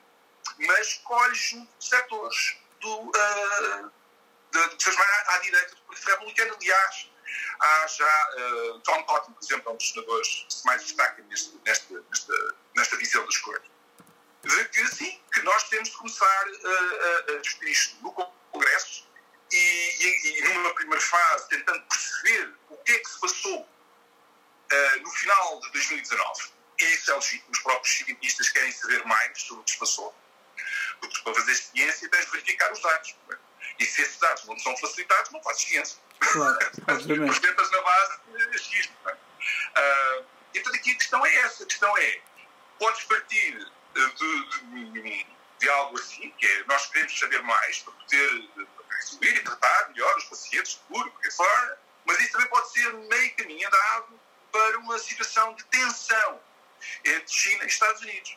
[0.58, 1.00] mas
[1.78, 3.12] de setores do,
[4.50, 6.56] de, de, mais à, à direita do Partido Republicano.
[6.56, 7.11] Aliás,
[7.60, 11.22] há já uh, John Cotton, por exemplo, é um dos senadores que se mais destaca
[11.22, 13.70] neste, nesta, nesta, nesta visão das coisas.
[14.42, 19.06] De que sim, que nós temos de começar uh, a discutir isto no Congresso
[19.52, 25.00] e, e, e, numa primeira fase tentando perceber o que é que se passou uh,
[25.02, 26.52] no final de 2019.
[26.80, 30.14] E isso é legítimo, os próprios cientistas querem saber mais sobre o que se passou.
[31.00, 33.14] Porque para fazer ciência tens de verificar os dados.
[33.78, 35.98] E se esses dados não são facilitados, não fazes ciência.
[36.20, 36.58] Claro,
[36.88, 37.32] obviamente.
[37.32, 38.96] Sustentas na base de achismo.
[39.06, 41.64] Uh, então aqui a questão é essa.
[41.64, 42.20] A questão é,
[42.78, 45.26] podes partir de, de,
[45.58, 48.50] de, algo assim, que é nós queremos saber mais para poder
[48.90, 53.36] resolver e tratar melhor os pacientes, seguro, porque fora, mas isso também pode ser meio
[53.36, 56.40] caminho andado para uma situação de tensão
[57.04, 58.36] entre China e Estados Unidos.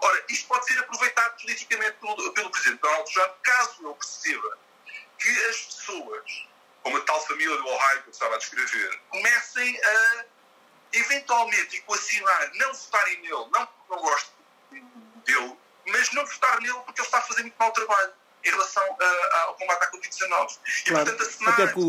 [0.00, 4.58] Ora, isto pode ser aproveitado politicamente pelo, pelo Presidente Donald Trump, caso ele perceba
[5.18, 6.46] que as pessoas,
[6.82, 10.24] como a tal família do Ohio que eu estava a descrever, comecem a
[10.92, 14.34] eventualmente equacionar, não votarem nele, não porque não gostam
[15.24, 18.12] dele, mas não votar nele porque ele está a fazer muito mau trabalho
[18.46, 20.58] em relação a, ao combate à Covid-19.
[20.86, 21.80] E, claro, até que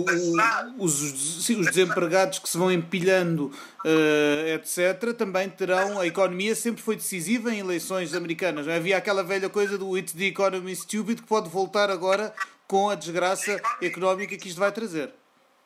[0.77, 1.01] os,
[1.49, 3.53] os desempregados que se vão empilhando,
[3.85, 5.99] uh, etc., também terão.
[5.99, 8.67] A economia sempre foi decisiva em eleições americanas.
[8.67, 12.33] Havia aquela velha coisa do It's the economy stupid que pode voltar agora
[12.67, 15.13] com a desgraça económica que isto vai trazer.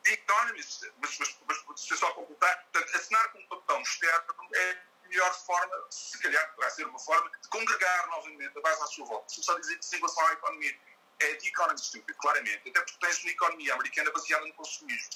[0.04, 4.70] The Economist, mas, mas, mas, mas só completar, portanto, assinar com um papel externo é
[5.04, 8.86] a melhor forma, se calhar poderá ser uma forma, de congregar novamente a base à
[8.86, 9.28] sua volta.
[9.28, 10.76] Se só dizer que em relação à economia
[11.20, 15.10] é The Economist Stupid, claramente, até porque tens uma economia americana baseada no consumismo.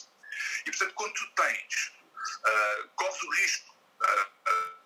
[0.66, 1.92] E, portanto, quando tu tens,
[2.46, 4.85] uh, corres o risco uh, uh,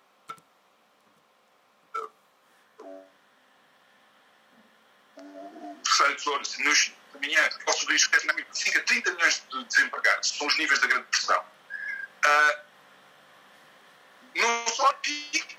[5.97, 10.57] tesouro nos amanhã posso dizer que é 5 a 30 milhões de desempregados, são os
[10.57, 11.45] níveis da grande pressão.
[12.25, 12.71] Uh,
[14.35, 15.55] não só pique,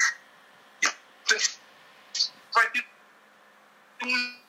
[2.54, 2.86] vai ter
[4.02, 4.42] um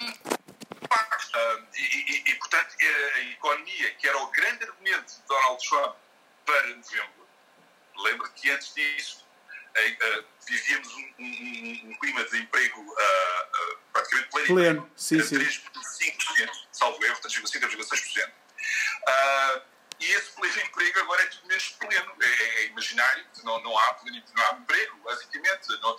[0.00, 1.36] impacto.
[1.36, 5.96] Uh, e, e, e, portanto, a economia, que era o grande argumento de Donald Trump
[6.44, 7.28] para novembro,
[7.96, 9.26] lembra que antes disso
[9.76, 13.35] uh, vivíamos um, um, um, clima de emprego uh,
[14.08, 14.46] praticamente pleno.
[14.46, 15.36] Pleno, sim, sim.
[15.38, 18.28] 3,5%, salvo erro, portanto, 5,6%.
[18.28, 23.78] Uh, e esse pleno emprego agora é tudo menos pleno, é, é imaginário, não, não,
[23.78, 25.68] há, não há emprego, basicamente.
[25.80, 25.96] Não,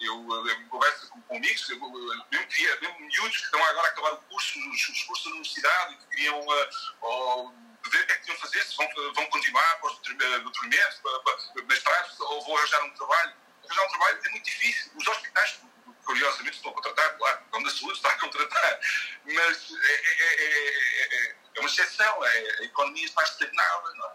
[0.00, 3.90] eu, eu converso com, com amigos, eu, mesmo, que, mesmo miúdos que estão agora a
[3.90, 7.54] acabar o curso, os, os cursos da universidade e que queriam uh,
[7.90, 10.02] ver o que é que tinham fazer, se vão, vão continuar após o
[10.42, 13.34] doutoramento, mestrados, ou vão arranjar um trabalho.
[13.64, 14.92] Arranjar um trabalho é muito difícil.
[14.96, 15.60] Os hospitais,
[16.06, 18.80] curiosamente, estão a contratar, claro, o da saúde está a contratar,
[19.24, 24.12] mas é, é, é, é uma exceção, a economia está estagnada, não é?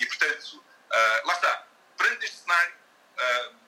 [0.00, 2.74] E, portanto, uh, lá está, perante este cenário,
[3.18, 3.64] uh,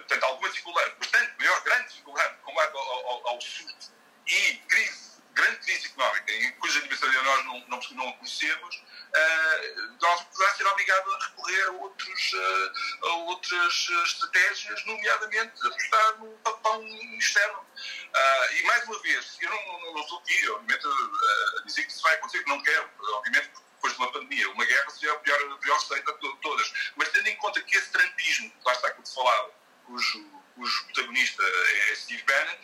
[0.00, 3.92] portanto, alguma dificuldade, bastante maior, grande dificuldade de combate ao, ao, ao surto
[4.26, 8.82] e crise grande crise económica, cuja dimensão nós não, não, não conhecemos,
[9.16, 16.18] uh, nós poderá ser obrigado a recorrer a, outros, uh, a outras estratégias, nomeadamente apostar
[16.18, 16.84] no papão
[17.18, 17.58] externo.
[17.60, 21.92] Uh, e mais uma vez, eu não, não, não estou aqui, obviamente, a dizer que
[21.92, 24.50] isso vai acontecer, que não quero, obviamente, depois de uma pandemia.
[24.50, 26.72] Uma guerra seria a pior, a pior receita de todas.
[26.96, 29.50] Mas tendo em conta que esse trampismo, lá está que falava,
[29.86, 32.56] cujo, cujo protagonista é Steve Bannon,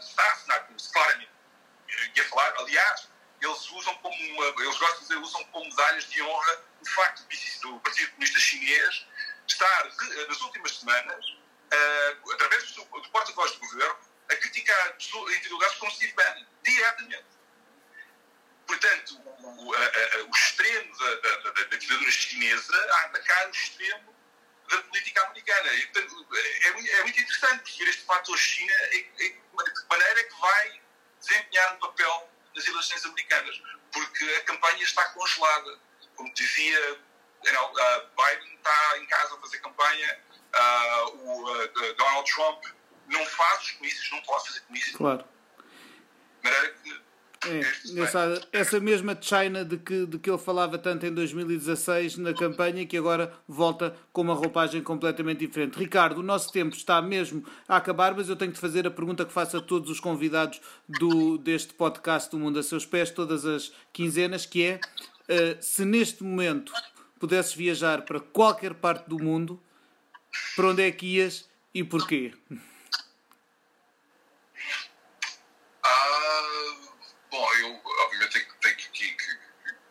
[0.00, 1.32] está a assinar claramente
[2.14, 3.08] ia falar, aliás,
[3.44, 7.26] eles usam como uma, eles gostam de dizer, usam como medalhas de honra o facto
[7.62, 9.06] do Partido Comunista Chinês
[9.46, 9.84] estar,
[10.28, 13.98] nas últimas semanas, uh, através do, do porta-voz do governo,
[14.30, 17.32] a criticar individualidades como Steve Bannon, diretamente.
[18.66, 24.14] Portanto, o, a, a, o extremo da, da, da, ditadura chinesa a atacar o extremo
[24.70, 25.74] da política americana.
[25.74, 30.40] E, portanto, é, é, muito interessante perceber este fator China, de que maneira é que
[30.40, 30.80] vai
[31.20, 33.62] desempenhar um papel nas eleições americanas,
[33.92, 35.78] porque a campanha está congelada.
[36.16, 37.00] Como dizia,
[37.42, 40.20] Biden está em casa a fazer campanha,
[40.54, 42.64] uh, o uh, Donald Trump
[43.08, 44.96] não faz os comícios, não pode fazer comícios.
[44.96, 45.24] Claro.
[46.42, 47.02] De maneira que
[47.44, 48.40] É, engraçado.
[48.52, 52.96] Essa mesma China de que, de que ele falava tanto em 2016 na campanha que
[52.96, 55.76] agora volta com uma roupagem completamente diferente.
[55.76, 59.24] Ricardo, o nosso tempo está mesmo a acabar, mas eu tenho de fazer a pergunta
[59.24, 63.44] que faço a todos os convidados do, deste podcast do Mundo a Seus Pés, todas
[63.44, 64.80] as quinzenas, que é
[65.28, 66.72] uh, se neste momento
[67.18, 69.60] pudesses viajar para qualquer parte do mundo,
[70.54, 72.32] para onde é que ias e porquê?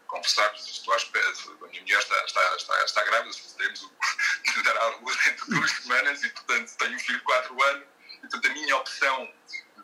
[0.07, 4.77] Confessar, estou à espera, a minha mulher está, está, está, está grávida, teremos de dar
[4.77, 8.19] à luz dentro de duas semanas e, portanto, tenho um filho de 4 anos e,
[8.19, 9.33] portanto, a minha opção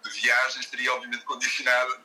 [0.03, 1.95] de viagem estaria, obviamente, condicionada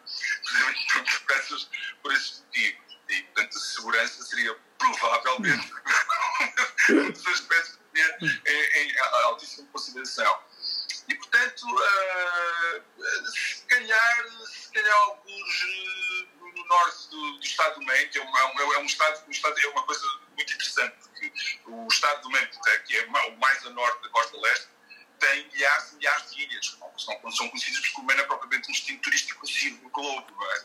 [2.02, 2.82] por esses motivos.
[3.08, 5.72] E, portanto, a segurança seria provavelmente
[6.90, 10.38] um dos aspectos que em, em altíssima consideração.
[11.08, 12.82] E, portanto, uh,
[13.72, 15.66] calhar, se calhar alguns
[16.54, 19.58] no norte do, do estado do Maine, que é, uma, é, um estado, um estado,
[19.58, 20.06] é uma coisa
[20.36, 21.32] muito interessante, que
[21.66, 22.48] o estado do Maine,
[22.86, 24.68] que é o mais a norte da costa leste,
[25.18, 28.68] tem milhares e milhares de ilhas, que são, são conhecidas porque o Maine é propriamente
[28.68, 30.64] um destino turístico conhecido no globo, é?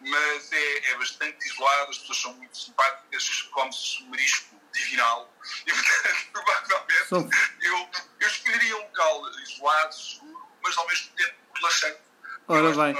[0.00, 5.34] mas é, é, bastante isolado, as pessoas são muito simpáticas, come-se marisco divinal,
[5.66, 7.90] e portanto, provavelmente, eu,
[8.20, 12.13] eu escolheria um local isolado, seguro, mas ao mesmo tempo relaxante.
[12.46, 12.94] Ora bem.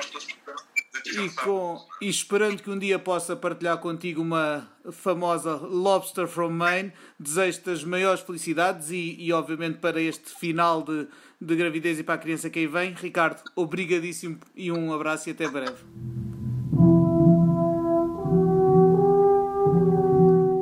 [1.07, 6.92] E, com, e esperando que um dia possa partilhar contigo uma famosa Lobster from Maine,
[7.20, 11.07] desejo-te as maiores felicidades e, e, obviamente, para este final de,
[11.40, 12.94] de gravidez e para a criança que aí vem.
[12.94, 15.85] Ricardo, obrigadíssimo e um abraço e até breve.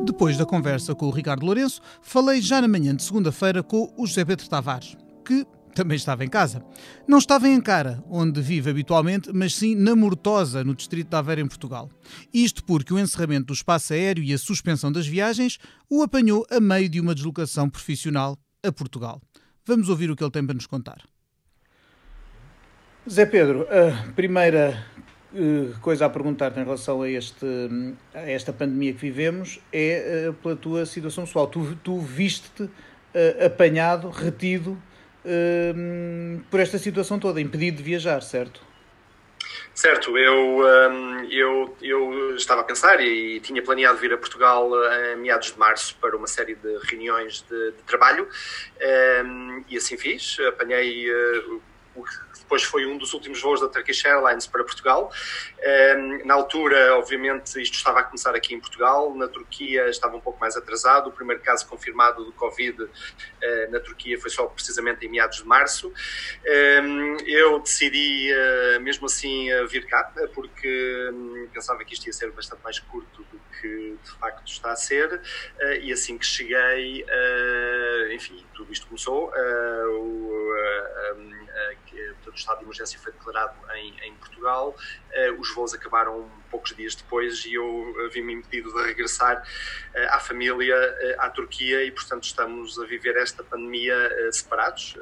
[0.05, 4.07] Depois da conversa com o Ricardo Lourenço, falei já na manhã de segunda-feira com o
[4.07, 6.65] José Pedro Tavares, que também estava em casa.
[7.07, 11.41] Não estava em Ancara, onde vive habitualmente, mas sim na Mortosa, no distrito de Aveiro,
[11.41, 11.91] em Portugal.
[12.33, 15.59] Isto porque o encerramento do espaço aéreo e a suspensão das viagens
[15.91, 19.21] o apanhou a meio de uma deslocação profissional a Portugal.
[19.65, 21.03] Vamos ouvir o que ele tem para nos contar.
[23.09, 24.87] Zé Pedro, a primeira
[25.35, 27.47] eh, coisa a perguntar-te em relação a, este,
[28.15, 31.47] a esta pandemia que vivemos é eh, pela tua situação pessoal.
[31.47, 34.81] Tu, tu viste-te uh, apanhado, retido
[35.25, 38.61] uh, por esta situação toda, impedido de viajar, certo?
[39.75, 44.71] Certo, eu, um, eu, eu estava a pensar e, tinha planeado vir a Portugal
[45.15, 48.29] em meados de março para uma série de reuniões de, de trabalho
[49.25, 50.39] um, e assim fiz.
[50.41, 51.63] Apanhei uh,
[51.95, 55.11] o que depois foi um dos últimos voos da Turkish Airlines para Portugal.
[55.59, 60.21] Ehm, na altura, obviamente, isto estava a começar aqui em Portugal, na Turquia estava um
[60.21, 61.09] pouco mais atrasado.
[61.09, 62.89] O primeiro caso confirmado do Covid
[63.41, 65.93] eh, na Turquia foi só precisamente em meados de março.
[66.45, 72.31] Ehm, eu decidi, eh, mesmo assim, vir cá, porque hum, pensava que isto ia ser
[72.33, 75.23] bastante mais curto do que de facto está a ser.
[75.59, 77.05] Eh, e assim que cheguei,
[78.13, 79.33] enfim, tudo isto começou.
[79.89, 80.53] O,
[81.95, 84.77] hum, que o estado de emergência foi declarado em, em Portugal.
[85.11, 89.43] Uh, os voos acabaram poucos dias depois e eu eh, vi-me impedido de regressar
[90.11, 90.77] à família,
[91.19, 94.95] à Turquia, e portanto estamos a viver esta pandemia separados,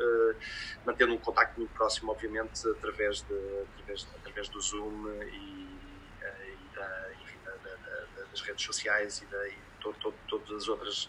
[0.87, 3.35] mantendo um contacto muito próximo, obviamente, através, de,
[3.75, 9.49] através, através do Zoom e, e da, enfim, da, da, das redes sociais e da
[9.81, 11.09] todas as outras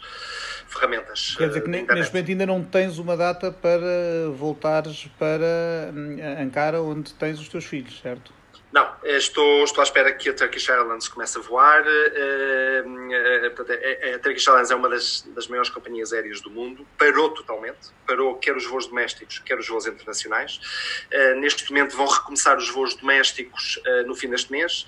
[0.67, 1.35] ferramentas.
[1.37, 6.81] Quer dizer que neste momento ainda não tens uma data para voltares para hum, Ankara,
[6.81, 8.33] onde tens os teus filhos, certo?
[8.71, 11.83] Não, eh, estou, estou à espera que a Turkish Airlines comece a voar.
[11.85, 17.29] Eh, eh, a Turkish Airlines é uma das, das maiores companhias aéreas do mundo, parou
[17.31, 20.59] totalmente, parou quer os voos domésticos, quer os voos internacionais.
[21.39, 24.85] Neste momento vão recomeçar os voos domésticos no fim deste mês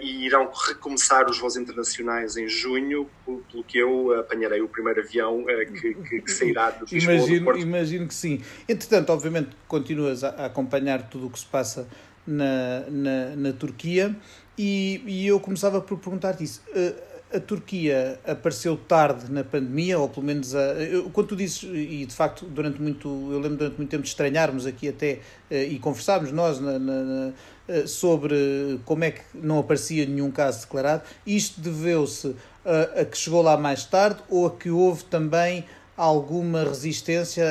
[0.00, 5.44] e irão recomeçar os voos internacionais em junho, pelo que eu apanharei o primeiro avião
[5.44, 7.14] que, que, que sairá de Lisboa.
[7.14, 8.42] Imagino, imagino que sim.
[8.68, 11.88] Entretanto, obviamente, continuas a acompanhar tudo o que se passa
[12.26, 14.14] na, na, na Turquia
[14.56, 16.62] e, e, eu começava por perguntar-te isso.
[16.74, 21.62] A, a Turquia apareceu tarde na pandemia, ou pelo menos a, eu, quando tu dizes,
[21.62, 25.64] e de facto durante muito, eu lembro durante muito tempo de estranharmos aqui até eh,
[25.64, 27.32] e conversámos nós na, na,
[27.68, 33.16] eh, sobre como é que não aparecia nenhum caso declarado, isto deveu-se a, a que
[33.16, 35.64] chegou lá mais tarde ou a que houve também
[35.96, 37.46] alguma resistência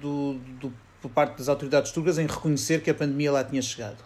[0.00, 0.72] do, do
[1.08, 3.98] por parte das autoridades turcas em reconhecer que a pandemia lá tinha chegado?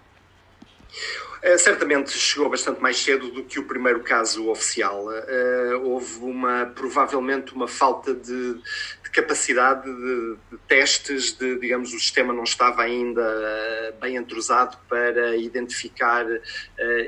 [1.42, 5.06] Uh, certamente chegou bastante mais cedo do que o primeiro caso oficial.
[5.06, 11.98] Uh, houve uma, provavelmente, uma falta de, de capacidade de, de, testes, de, digamos, o
[11.98, 16.24] sistema não estava ainda bem entrosado para identificar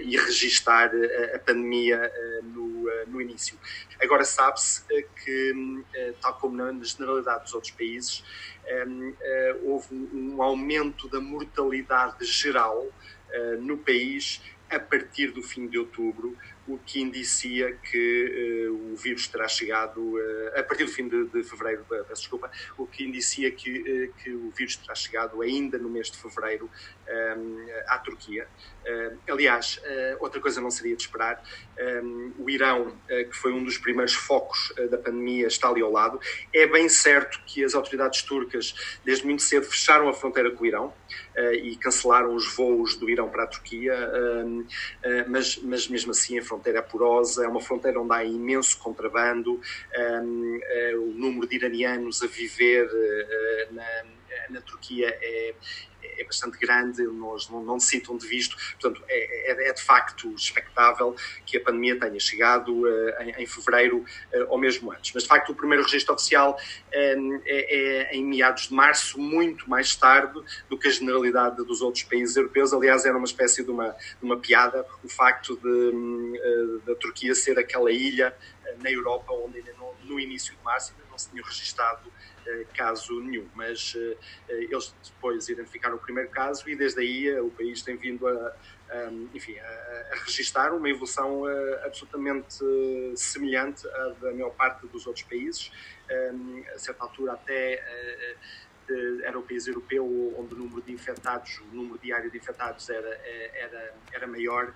[0.02, 2.10] e registar a, a pandemia
[2.42, 3.56] no, no início.
[4.04, 4.84] Agora sabe-se
[5.24, 5.52] que,
[6.20, 8.22] tal como na generalidade dos outros países,
[9.62, 12.86] houve um aumento da mortalidade geral
[13.34, 14.40] eh, no país
[14.70, 16.36] a partir do fim de outubro,
[16.66, 21.26] o que indicia que uh, o vírus terá chegado, uh, a partir do fim de,
[21.26, 25.76] de fevereiro, peço desculpa, o que indicia que, uh, que o vírus terá chegado ainda
[25.78, 26.70] no mês de fevereiro
[27.36, 28.48] um, à Turquia.
[29.28, 29.80] aliás,
[30.20, 31.42] outra coisa não seria de esperar,
[32.02, 36.18] um, o Irão, que foi um dos primeiros focos da pandemia, está ali ao lado.
[36.52, 40.66] É bem certo que as autoridades turcas, desde muito cedo, fecharam a fronteira com o
[40.66, 40.94] Irão
[41.62, 43.94] e cancelaram os voos do Irão para a Turquia,
[45.28, 49.60] mas, mas mesmo assim a é porosa, é uma fronteira onde há imenso contrabando,
[50.22, 53.86] um, uh, o número de iranianos a viver uh, na,
[54.50, 55.54] na Turquia é,
[56.18, 58.56] é bastante grande, nós não, não se sintam de visto.
[58.80, 63.46] Portanto, é, é, é, de facto expectável que a pandemia tenha chegado uh, em, em,
[63.46, 64.04] fevereiro uh,
[64.48, 65.12] ou mesmo antes.
[65.14, 69.68] Mas, de facto, o primeiro registro oficial uh, é, é, em meados de março, muito
[69.68, 72.72] mais tarde do que a generalidade dos outros países europeus.
[72.72, 77.58] Aliás, era uma espécie de uma, de uma piada o facto de, da Turquia ser
[77.58, 78.34] aquela ilha
[78.82, 82.13] na Europa onde ainda no, no início de março ainda não se tinha registado eh,
[82.74, 84.18] caso nenhum, mas eh,
[84.48, 88.56] eh, eles depois identificaram o primeiro caso e desde aí o país tem vindo a,
[88.90, 91.44] a enfim, a, a registrar uma evolução
[91.84, 92.56] absolutamente
[93.16, 95.70] semelhante à da maior parte dos outros países,
[96.74, 97.82] a certa altura até
[99.22, 103.20] era o país europeu onde o número de infectados, o número diário de infectados era,
[103.54, 104.72] era, era maior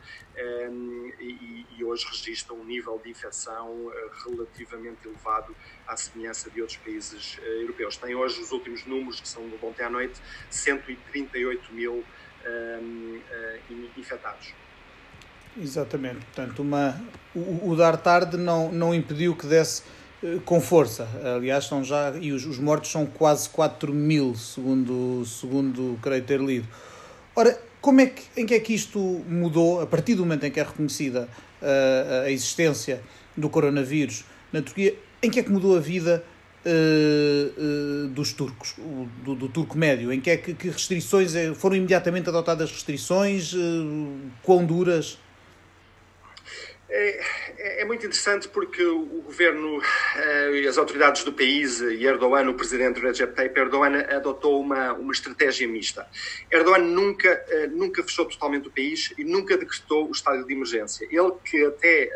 [0.71, 3.93] um, e, e, hoje registra um nível de infecção uh,
[4.25, 5.55] relativamente elevado
[5.87, 7.97] à semelhança de outros países europeus.
[7.97, 13.23] Tem hoje os últimos números, que são do ontem à noite, 138 mil uh,
[13.97, 14.55] infectados.
[15.61, 17.01] Exatamente, portanto, uma,
[17.35, 20.08] o, o dar tarde não, não impediu que desse eh,
[20.45, 21.09] com força.
[21.37, 22.13] Aliás, são já.
[22.21, 26.67] E os, os, mortos são quase 4 mil, segundo, segundo creio ter lido.
[27.35, 28.99] Ora, como é que, em que é que isto
[29.29, 31.29] mudou a partir do momento em que é reconhecida
[31.63, 33.01] uh, a existência
[33.37, 34.95] do coronavírus na Turquia?
[35.23, 36.25] Em que é que mudou a vida
[36.67, 38.75] uh, uh, dos turcos,
[39.25, 40.13] do, do, turco médio?
[40.13, 43.55] Em que é que, que restrições foram imediatamente adotadas restrições?
[44.43, 45.19] quão duras?
[46.91, 47.21] É,
[47.59, 49.79] é, é, muito interessante porque o governo
[50.17, 54.95] eh, e as autoridades do país e Erdogan, o presidente Recep Tayyip Erdogan, adotou uma,
[54.95, 56.07] uma estratégia mista.
[56.51, 61.07] Erdogan nunca, eh, nunca fechou totalmente o país e nunca decretou o estado de emergência.
[61.11, 62.11] Ele que até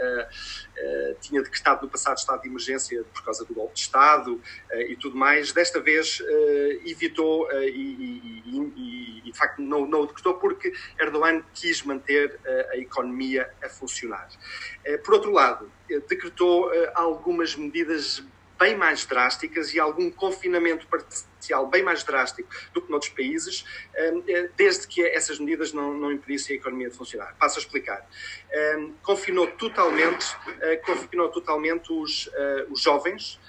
[0.83, 4.35] uh, uh, tinha decretado no passado estado de emergência por causa do golpe de Estado
[4.35, 6.23] uh, e tudo mais, desta vez
[6.85, 12.39] evitou e, e, e, de facto não, não o decretou porque Erdogan quis manter
[12.71, 14.29] a economia a funcionar.
[14.85, 18.23] Eh, por outro lado, eh, decretou eh, algumas medidas
[18.63, 23.65] bem mais drásticas e algum confinamento parcial bem mais drástico do que noutros países,
[24.57, 27.35] desde que essas medidas não, não impedissem a economia de funcionar.
[27.41, 28.07] Passo a explicar.
[29.03, 30.25] Confinou totalmente,
[30.87, 32.31] confinou totalmente os,
[32.71, 33.41] os jovens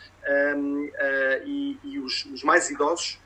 [1.46, 3.20] e, e os, os mais idosos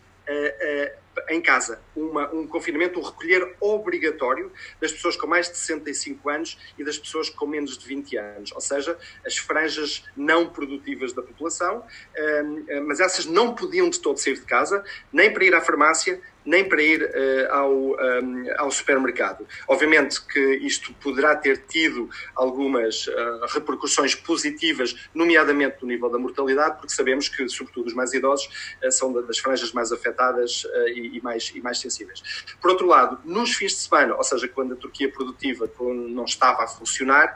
[1.29, 4.51] em casa uma, um confinamento, um recolher obrigatório
[4.81, 8.51] das pessoas com mais de 65 anos e das pessoas com menos de 20 anos,
[8.51, 11.83] ou seja, as franjas não produtivas da população,
[12.17, 16.21] hum, mas essas não podiam de todo sair de casa, nem para ir à farmácia,
[16.47, 19.45] nem para ir uh, ao, um, ao supermercado.
[19.67, 26.77] Obviamente que isto poderá ter tido algumas uh, repercussões positivas, nomeadamente no nível da mortalidade,
[26.77, 28.47] porque sabemos que, sobretudo, os mais idosos
[28.81, 32.45] uh, são das franjas mais afetadas e, e, mais, e mais sensíveis.
[32.61, 36.63] Por outro lado, nos fins de semana, ou seja, quando a Turquia produtiva não estava
[36.63, 37.35] a funcionar,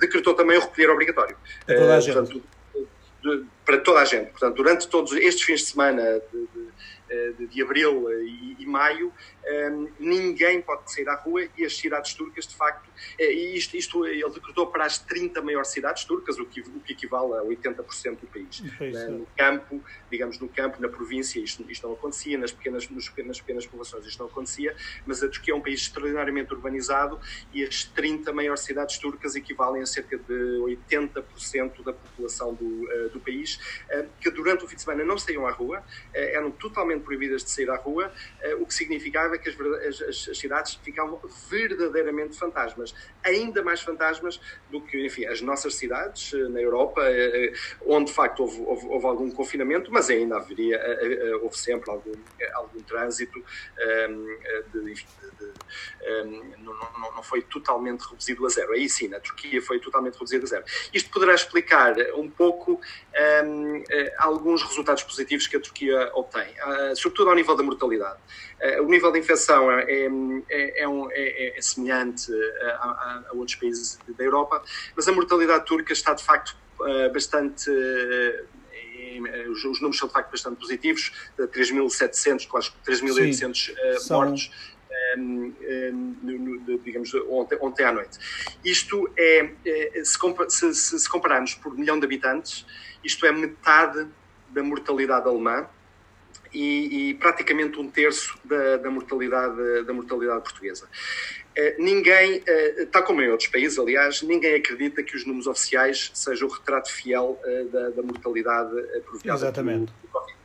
[0.00, 1.36] decretou também o recolher obrigatório.
[1.64, 2.14] Para toda a gente.
[2.14, 2.42] Portanto,
[3.22, 4.30] de, para toda a gente.
[4.30, 6.02] Portanto, durante todos estes fins de semana
[6.32, 6.48] de,
[7.08, 9.12] de eh, de, abril e, e maio,
[9.70, 12.88] um, ninguém pode sair à rua e as cidades turcas, de facto,
[13.18, 16.80] é, e isto, isto ele decretou para as 30 maiores cidades turcas, o que, o
[16.80, 18.62] que equivale a 80% do país.
[18.80, 23.08] É no campo, digamos, no campo, na província, isto, isto não acontecia, nas pequenas, nas
[23.08, 24.74] pequenas, pequenas populações isto não acontecia,
[25.06, 27.20] mas a Turquia é um país extraordinariamente urbanizado
[27.52, 33.20] e as 30 maiores cidades turcas equivalem a cerca de 80% da população do, do
[33.20, 33.58] país,
[34.20, 35.82] que durante o fim de semana não saíam à rua,
[36.12, 38.12] eram totalmente proibidas de sair à rua,
[38.60, 42.94] o que significava que as, as, as, cidades ficavam verdadeiramente fantasmas,
[43.24, 44.40] ainda mais fantasmas
[44.70, 47.02] do que, enfim, as nossas cidades na Europa,
[47.86, 50.80] onde de facto houve, houve, houve algum confinamento, mas ainda haveria,
[51.42, 52.12] houve sempre algum,
[52.54, 53.42] algum trânsito,
[54.72, 58.72] de, de, de, não, não, não foi totalmente reduzido a zero.
[58.72, 60.64] Aí sim, na Turquia foi totalmente reduzido a zero.
[60.92, 62.80] Isto poderá explicar um pouco
[63.44, 68.18] um, eh, alguns resultados positivos que a Turquia obtém, uh, sobretudo ao nível da mortalidade.
[68.60, 69.84] Uh, o nível de infecção é,
[70.48, 72.32] é, é, um, é, é semelhante
[72.62, 74.62] a, a, a, outros países da Europa,
[74.96, 76.56] mas a mortalidade turca está de facto
[77.12, 77.68] bastante
[79.50, 84.50] os, os, números são de facto bastante positivos, 3.700, quase 3.800 uh, mortos
[85.16, 85.54] um,
[86.22, 88.18] um, digamos, ontem, ontem à noite.
[88.64, 92.66] Isto é, é se, se, se compararmos por milhão de habitantes,
[93.02, 94.06] isto é metade
[94.50, 95.68] da mortalidade alemã
[96.52, 100.86] e, e praticamente um terço da, da, mortalidade, da mortalidade portuguesa.
[100.86, 106.10] Uh, ninguém, uh, tal como em outros países, aliás, ninguém acredita que os números oficiais
[106.14, 108.70] sejam o retrato fiel uh, da, da, mortalidade
[109.04, 109.92] provocada Exatamente.
[109.92, 110.38] pelo Covid.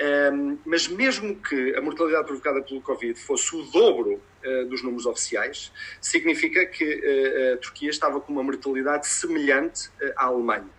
[0.00, 5.06] Um, mas mesmo que a mortalidade provocada pelo Covid fosse o dobro uh, dos números
[5.06, 10.77] oficiais, significa que uh, a Turquia estava com uma mortalidade semelhante uh, à Alemanha.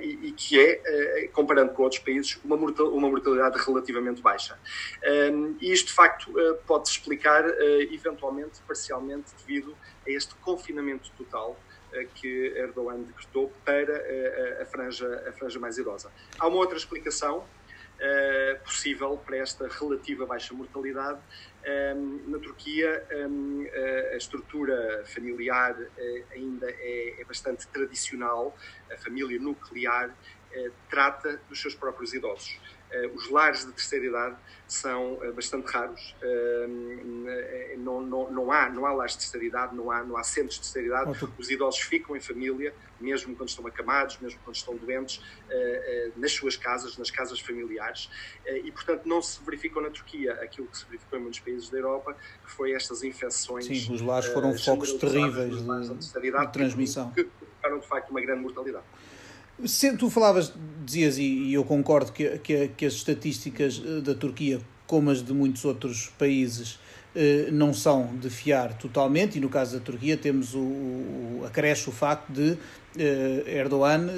[0.00, 4.58] E, e, que é, comparando com outros países, uma, uma mortalidade relativamente baixa.
[5.32, 6.32] Um, e isto, de facto,
[6.66, 7.44] pode-se explicar,
[7.90, 9.74] eventualmente, parcialmente, devido
[10.06, 11.58] a este confinamento total
[12.14, 16.10] que Erdogan decretou para a, franja, a franja mais idosa.
[16.38, 17.46] Há uma outra explicação,
[18.02, 21.20] uh, possível para esta relativa baixa mortalidade.
[21.64, 28.56] Um, na Turquia, um, a, a estrutura familiar uh, ainda é, é, bastante tradicional,
[28.92, 32.58] a família nuclear uh, trata dos seus próprios idosos.
[32.92, 34.36] Eh, os lares de terceira idade
[34.68, 36.14] são eh, bastante raros.
[36.22, 40.22] Eh, não, não, não, há, não há lares de terceira idade, não há, não há
[40.22, 41.30] centros de terceira idade.
[41.38, 45.20] Os idosos ficam em família, mesmo quando estão acamados, mesmo quando estão doentes,
[46.16, 48.10] nas suas casas, nas casas familiares.
[48.46, 51.78] E, portanto, não se verificou na Turquia aquilo que se verificou em muitos países da
[51.78, 52.14] Europa,
[52.44, 53.66] que foi estas infecções.
[53.66, 57.10] Sim, os lares foram focos terríveis de, de, de transmissão.
[57.10, 58.84] Que provocaram, de facto, uma grande mortalidade.
[59.64, 60.52] Se, tu falavas,
[60.84, 65.32] dizias, e, eu concordo, que, que, que, as estatísticas eh, da Turquia, como as de
[65.32, 66.80] muitos outros países,
[67.14, 71.88] eh, não são de fiar totalmente, e no caso da Turquia temos o, o acresce
[71.88, 72.56] o facto de
[72.98, 74.08] eh, Erdogan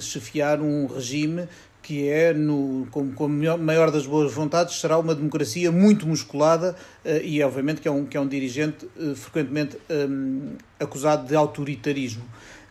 [0.00, 1.48] chefiar um regime
[1.82, 6.76] que é, no, com, com a maior das boas vontades, será uma democracia muito musculada
[7.24, 8.86] e, obviamente, que é um, que é um dirigente
[9.16, 12.22] frequentemente um, acusado de autoritarismo.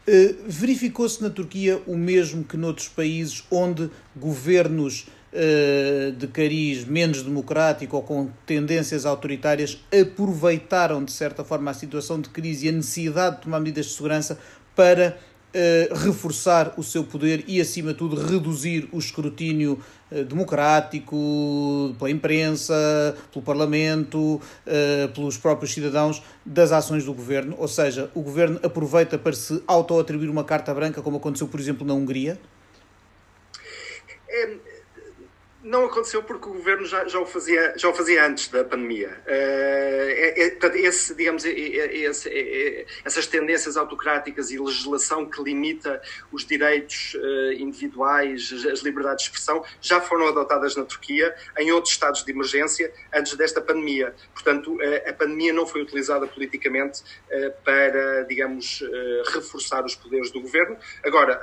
[0.07, 7.21] Eh, verificou-se na Turquia o mesmo que noutros países onde governos uh, de cariz menos
[7.21, 12.71] democrático ou com tendências autoritárias aproveitaram de certa forma a situação de crise e a
[12.71, 14.39] necessidade de tomar medidas de segurança
[14.75, 15.19] para
[15.53, 19.79] uh, reforçar o seu poder e, acima de tudo, reduzir o escrutínio
[20.11, 27.55] uh, democrático pela imprensa, pelo Parlamento, uh, pelos próprios cidadãos das ações do governo.
[27.57, 31.85] Ou seja, o governo aproveita para se auto-atribuir uma carta branca, como aconteceu, por exemplo,
[31.85, 32.39] na Hungria?
[35.71, 39.09] Não aconteceu porque o governo já, já, o, fazia, já o fazia antes da pandemia.
[39.25, 47.13] Uh, é, é, digamos, é, esse, essas tendências autocráticas e legislação que limita os direitos
[47.15, 52.31] uh, individuais, as liberdades de expressão, já foram adotadas na Turquia, em outros estados de
[52.31, 54.13] emergência, antes desta pandemia.
[54.33, 57.01] Portanto, uh, a pandemia não foi utilizada politicamente
[57.63, 58.83] para, digamos,
[59.33, 60.77] reforçar os poderes do governo.
[61.03, 61.39] Agora,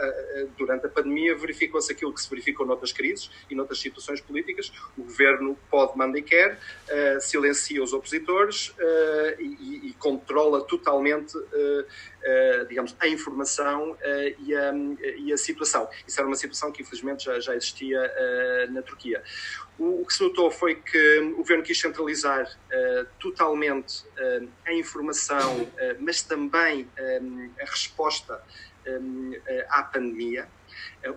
[0.56, 5.02] durante a pandemia, verificou-se aquilo que se verificou noutras crises e noutras situações políticas, o
[5.02, 6.58] governo pode, manda e quer,
[6.88, 13.96] uh, silencia os opositores uh, e, e, controla totalmente, uh, digamos, a informação
[14.40, 14.72] e a,
[15.16, 15.88] e, a, situação.
[16.06, 17.98] Isso era uma situação que, infelizmente, já, já existia
[18.70, 19.22] na Turquia.
[19.78, 22.46] O, o, que se notou foi que o governo quis centralizar
[23.18, 24.04] totalmente
[24.66, 26.86] a informação, mas também
[27.58, 28.42] a resposta
[29.70, 30.48] à pandemia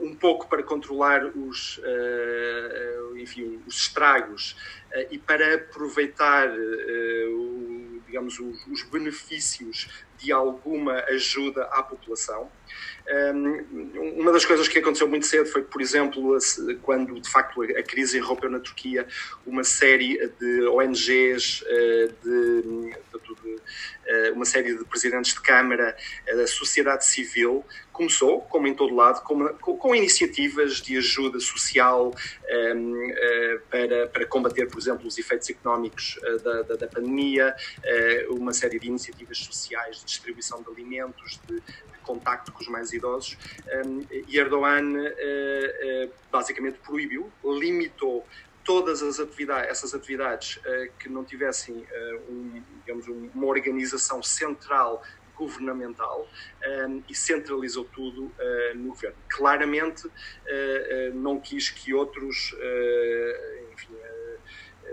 [0.01, 4.55] um pouco para controlar os, eh, enfim, os estragos
[4.91, 6.49] eh, e para aproveitar
[8.11, 9.87] digamos, os benefícios
[10.21, 12.51] de alguma ajuda à população.
[14.17, 16.37] Uma das coisas que aconteceu muito cedo foi, por exemplo,
[16.81, 19.07] quando de facto a crise irrompeu na Turquia,
[19.45, 22.80] uma série de ONGs, eh, de, eh,
[24.31, 29.21] uma série de presidentes de Câmara, eh, da sociedade civil, começou, como em todo lado,
[29.21, 32.11] com, com, com iniciativas de ajuda social
[32.75, 37.53] um, uh, para, para combater, por exemplo, os efeitos económicos uh, da, da, da, pandemia,
[38.29, 42.67] uh, uma série de iniciativas sociais de distribuição de alimentos, de, de contacto com os
[42.67, 43.37] mais idosos.
[43.85, 44.81] Um, e Erdogan
[46.31, 48.25] basicamente proibiu, limitou
[48.63, 55.03] todas as atividades, essas atividades uh, que não tivessem uh, um, digamos, uma organização central
[55.35, 59.17] governamental um, ehm, e centralizou tudo uh, no governo.
[59.27, 60.07] Claramente
[61.15, 62.55] não quis que outros,
[63.73, 63.95] enfim,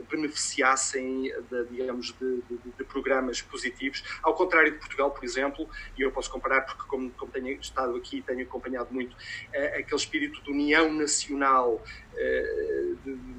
[0.09, 6.03] beneficiassem de, digamos, de, de, de, programas positivos, ao contrário de Portugal, por exemplo, e
[6.03, 9.15] eu posso comparar porque como, como tenho estado aqui e tenho acompanhado muito,
[9.53, 12.08] aquele espírito de união nacional eh,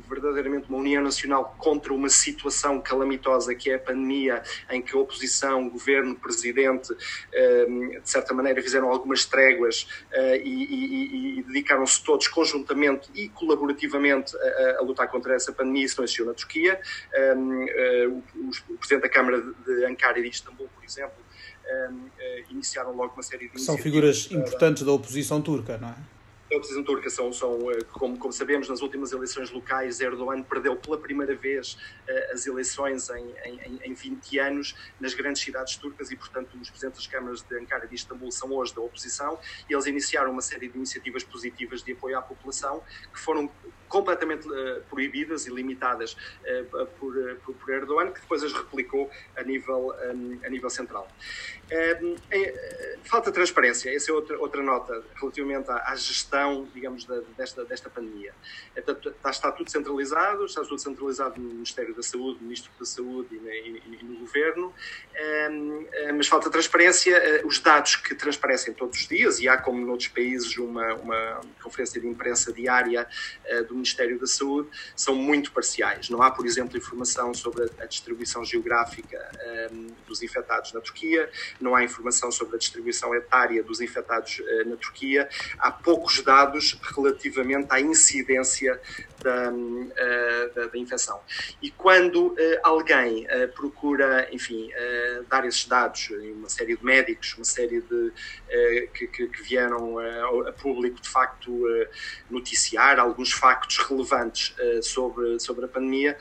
[0.09, 4.99] verdadeiramente uma união nacional contra uma situação calamitosa que é a pandemia, em que a
[4.99, 6.95] oposição, governo, presidente,
[7.31, 7.65] eh,
[8.01, 14.35] de certa maneira fizeram algumas tréguas eh, e, e, e dedicaram-se todos conjuntamente e colaborativamente
[14.35, 15.85] a, a, lutar contra essa pandemia.
[15.85, 16.79] Isso não existiu na Turquia.
[18.07, 21.17] O, o Presidente da Câmara de Ankara e de Istambul, por exemplo,
[22.49, 26.18] iniciaram logo uma série de São figuras importantes da oposição turca, não é?
[26.51, 30.75] A oposição turca são, são eh, como, como, sabemos, nas últimas eleições locais, Erdogan perdeu
[30.75, 36.09] pela primeira vez uh, as eleições em, em, em 20 anos nas grandes cidades turcas
[36.09, 39.39] e, portanto, os presidentes das câmaras de Ankara e de Istambul são hoje da oposição
[39.69, 42.81] e eles iniciaram uma série de iniciativas positivas de apoio à população
[43.13, 43.49] que foram
[43.89, 49.43] completamente uh, proibidas e limitadas uh, por, uh, por, Erdogan, que depois as replicou a
[49.43, 51.07] nível, um, a nível central.
[52.01, 52.15] Um,
[53.03, 56.38] falta transparência, essa é outra, outra nota relativamente à, à gestão,
[56.73, 58.33] digamos, da, desta, desta pandemia.
[58.75, 62.85] Está, está, está, tudo centralizado, está tudo centralizado no Ministério da Saúde, no Ministro da
[62.85, 64.73] Saúde e, e, e no Governo,
[65.51, 65.85] um,
[66.15, 67.19] mas falta transparência.
[67.45, 71.99] Os dados que transparecem todos os dias, e há, como noutros países, uma, uma conferência
[71.99, 73.07] de imprensa diária
[73.67, 76.09] do Ministério da Saúde são muito parciais.
[76.09, 79.17] Não há, por exemplo, informação sobre a distribuição geográfica
[79.71, 81.29] um, dos infectados na Turquia,
[81.59, 86.28] não há informação sobre a distribuição etária dos infectados na Turquia, há poucos dados
[86.95, 88.79] relativamente à incidência
[89.21, 91.19] da, uh, da, da infecção.
[91.61, 94.69] E quando uh, alguém procura, enfim,
[95.29, 98.11] dar esses dados, uma série de médicos, uma série de
[98.93, 99.97] que, que, que, vieram
[100.47, 101.51] a público de facto
[102.29, 106.17] noticiar alguns factos relevantes sobre, sobre a pandemia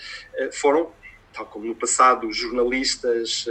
[0.53, 0.93] foram
[1.39, 3.47] tal como no passado, jornalistas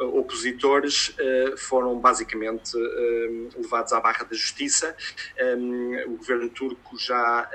[0.00, 4.96] uh, opositores uh, foram basicamente uh, levados à barra da justiça.
[5.40, 7.48] Um, o governo turco já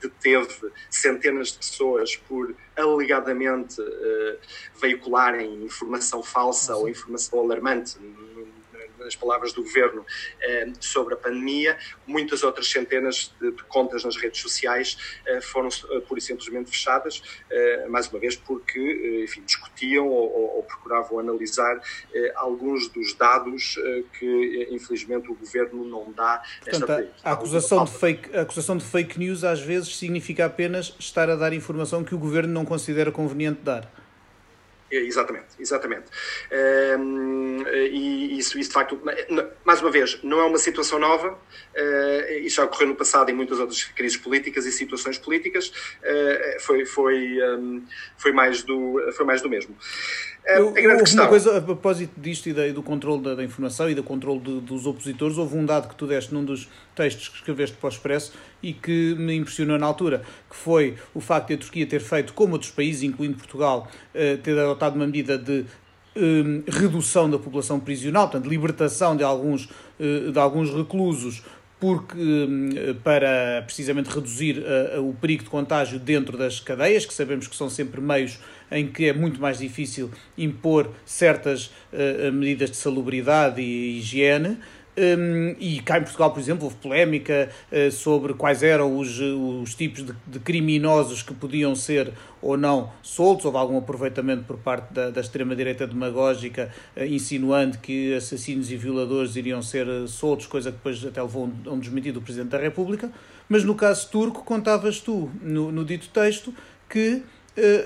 [0.00, 3.76] deteve centenas de pessoas por alegadamente
[4.80, 7.98] veicularem informação falsa ou informação alarmante
[9.04, 10.04] nas palavras do governo,
[10.40, 11.76] eh, sobre a pandemia.
[12.06, 14.96] Muitas outras centenas de, contas nas redes sociais
[15.26, 17.22] eh, foram eh, pura e simplesmente fechadas,
[17.88, 21.80] mais uma vez porque, enfim, discutiam ou, ou procuravam analisar
[22.36, 23.78] alguns dos dados
[24.18, 26.42] que, infelizmente, o governo não dá.
[26.62, 30.94] Portanto, a, a acusação de fake, a acusação de fake news às vezes significa apenas
[30.98, 33.99] estar a dar informação que o governo não considera conveniente dar.
[34.90, 36.06] Exatamente, exatamente.
[36.98, 39.00] Um, e isso, isso, de facto,
[39.64, 43.34] mais uma vez, não é uma situação nova, uh, isso já ocorreu no passado em
[43.34, 47.82] muitas outras crises políticas e situações políticas, uh, foi, foi, um,
[48.16, 49.76] foi, mais do, foi mais do mesmo.
[50.58, 51.24] Uh, houve questão...
[51.24, 54.02] uma coisa a propósito disto e, da, e do controle da, da, informação e do
[54.02, 57.76] controle de, dos opositores, houve um dado que tu deste num dos textos que escreveste
[57.76, 58.32] para o Expresso
[58.62, 62.32] e que me impressionou na altura, que foi o facto de a Turquia ter feito,
[62.32, 63.88] como outros países, incluindo Portugal,
[64.42, 65.66] ter adotado uma medida de
[66.16, 69.66] um, redução da população prisional, portanto, libertação de alguns,
[69.98, 71.42] uh, de alguns reclusos
[71.78, 72.68] porque hum,
[73.02, 77.70] para precisamente reduzir uh, o perigo de contágio dentro das cadeias, que sabemos que são
[77.70, 78.38] sempre meios
[78.70, 84.58] em que é muito mais difícil impor certas uh, medidas de salubridade e higiene.
[85.00, 89.74] Um, e cá em Portugal, por exemplo, houve polémica uh, sobre quais eram os, os
[89.74, 93.46] tipos de, de, criminosos que podiam ser ou não soltos.
[93.46, 99.36] Houve algum aproveitamento por parte da, da extrema-direita demagógica, uh, insinuando que assassinos e violadores
[99.36, 102.58] iriam ser uh, soltos, coisa que depois até levou a um desmentido do Presidente da
[102.58, 103.10] República.
[103.48, 106.54] Mas no caso turco, contavas tu, no, no dito texto,
[106.88, 107.22] que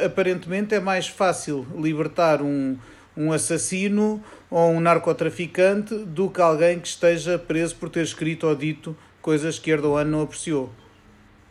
[0.05, 2.77] aparentemente é mais fácil libertar um
[3.17, 8.55] um assassino ou um narcotraficante do que alguém que esteja preso por ter escrito ou
[8.55, 10.71] dito coisas que Erdogan não apreciou.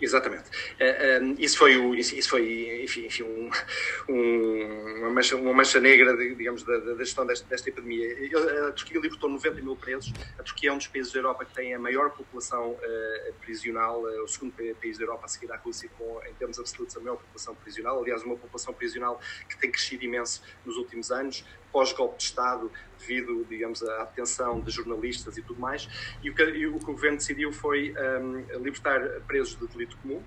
[0.04, 0.49] Exatamente.
[0.49, 3.49] Uh, um, isso foi, o, isso, isso foi enfim, enfim um,
[4.10, 8.10] um, uma, mancha, uma mancha negra, digamos, da, da gestão desta, desta epidemia.
[8.68, 10.12] A Turquia libertou 90 mil presos.
[10.38, 14.01] A Turquia é um dos países da Europa que tem a maior população uh, prisional,
[14.01, 16.99] uh, o segundo país da Europa a seguir à Rússia, com, em termos absolutos, a
[16.99, 18.01] maior população prisional.
[18.01, 23.45] Aliás, uma população prisional que tem crescido imenso nos últimos anos pós-golpe de Estado, devido,
[23.49, 25.89] digamos, à detenção de jornalistas e tudo mais.
[26.24, 29.97] E o que, e o, que o governo decidiu foi um, libertar presos de delito
[29.97, 30.21] comum,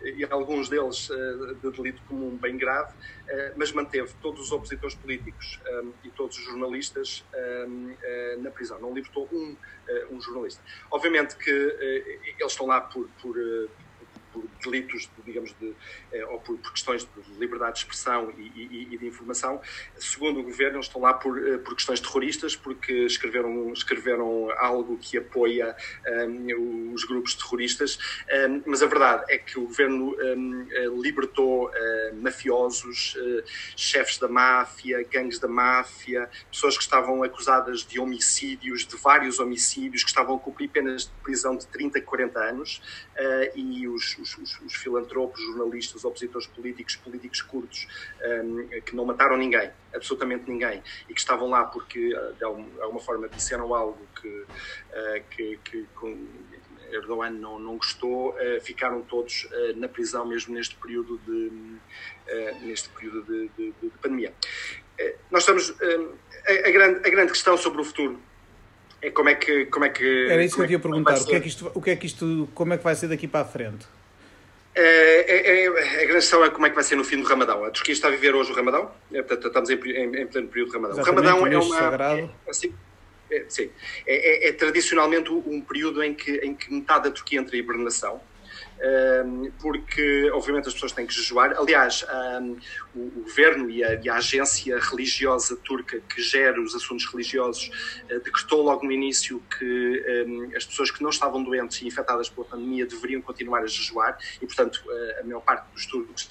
[0.00, 4.94] e alguns deles uh, de delito comum bem grave, uh, mas manteve todos os opositores
[4.94, 8.80] políticos um, e todos os jornalistas um, uh, eh, na prisão.
[8.80, 9.56] Não libertou um,
[10.10, 10.62] um jornalista.
[10.90, 13.36] Obviamente que eles estão lá por, por
[14.32, 15.74] por delitos, digamos, de,
[16.12, 19.60] eh, ou por, por, questões de liberdade de expressão e, e, e, de informação.
[19.98, 24.98] Segundo o governo, eles estão lá por, eh, por questões terroristas, porque escreveram, escreveram algo
[24.98, 25.76] que apoia
[26.06, 27.98] um, ehm, os grupos terroristas.
[28.30, 33.42] Um, ehm, mas a verdade é que o governo um, ehm, libertou uh, mafiosos, uh,
[33.76, 40.02] chefes da máfia, gangues da máfia, pessoas que estavam acusadas de homicídios, de vários homicídios,
[40.02, 42.82] que estavam a cumprir penas de prisão de 30, 40 anos,
[43.16, 47.86] uh, e os, os, os, os, filantropos, jornalistas, opositores políticos, políticos curtos,
[48.24, 53.00] um, que não mataram ninguém, absolutamente ninguém, e que estavam lá porque, ah, de alguma
[53.00, 56.26] forma, disseram algo que, uh, que, que com,
[56.90, 61.50] Erdogan não, não gostou, uh, ficaram todos na prisão mesmo neste período de,
[62.62, 64.32] neste período de, de, de pandemia.
[65.30, 65.74] nós estamos.
[66.44, 68.20] A, a, grande, a grande questão sobre o futuro
[69.02, 71.26] é como é que como é que era isso que eu ia é perguntar o
[71.26, 73.26] que é que isto o que é que isto como é que vai ser daqui
[73.26, 73.84] para a frente
[74.74, 77.28] é, é, é, a grande questão é como é que vai ser no fim do
[77.28, 77.64] Ramadão.
[77.64, 80.48] A Turquia está a viver hoje o Ramadão, é, portanto, estamos em, em, em pleno
[80.48, 80.96] período do Ramadão.
[80.98, 81.78] Exatamente, o Ramadão é uma.
[81.78, 82.30] Sagrado.
[82.46, 82.74] É, assim,
[83.48, 83.70] sim,
[84.06, 88.20] é, tradicionalmente um período em que, em que metade da Turquia entra em hibernação
[89.60, 91.54] porque obviamente as pessoas têm que jejuar.
[91.56, 92.04] Aliás,
[92.94, 97.70] o, governo e a, agência religiosa turca que gera os assuntos religiosos
[98.04, 102.46] uh, decretou logo no início que as pessoas que não estavam doentes e infectadas pela
[102.46, 106.28] pandemia deveriam continuar a jejuar e, portanto, uh, a maior parte dos turcos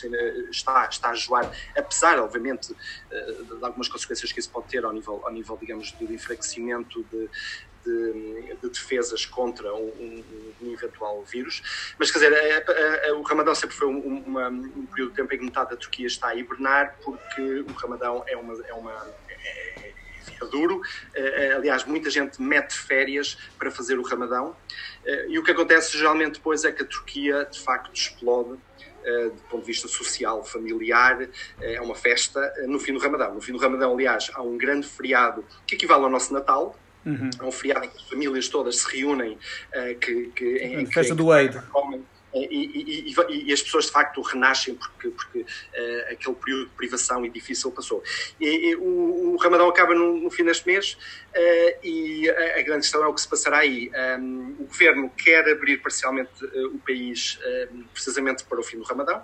[0.51, 5.21] está, está a jejuar, apesar, obviamente, de algumas consequências que isso pode ter ao nível,
[5.23, 7.29] ao nível digamos, do enfraquecimento de,
[7.85, 10.23] de, de defesas contra um,
[10.61, 11.93] um, eventual vírus.
[11.97, 15.15] Mas, quer dizer, a, a, a, o Ramadão sempre foi um, uma, um período de
[15.15, 18.65] tempo em que metade da Turquia está a hibernar, porque o Ramadão é uma.
[18.65, 20.77] É uma é, é duro.
[20.79, 24.55] Uh, aliás, muita gente mete férias para fazer o Ramadão.
[25.05, 28.59] Uh, e o que acontece geralmente depois é que a Turquia, de facto, explode
[29.01, 31.27] do ponto de vista social, familiar,
[31.59, 33.33] é uma festa no fim do Ramadão.
[33.33, 36.75] No fim do Ramadão, aliás, há um grande feriado que equivale ao nosso Natal,
[37.05, 37.29] Uhum.
[37.39, 40.85] É um feriado em que as famílias todas se reúnem, uh, que, que, em, em
[40.85, 41.57] festa do Eid.
[42.33, 46.75] E, e, e, e, as pessoas de facto renascem porque, porque uh, aquele período de
[46.75, 48.01] privação e difícil passou.
[48.39, 50.97] E, o, o, Ramadão acaba no, no fim deste mês
[51.35, 53.91] uh, e a, a, grande questão é o que se passará aí.
[54.19, 57.39] Um, o governo quer abrir parcialmente uh, o país
[57.93, 59.23] precisamente para o fim do Ramadão,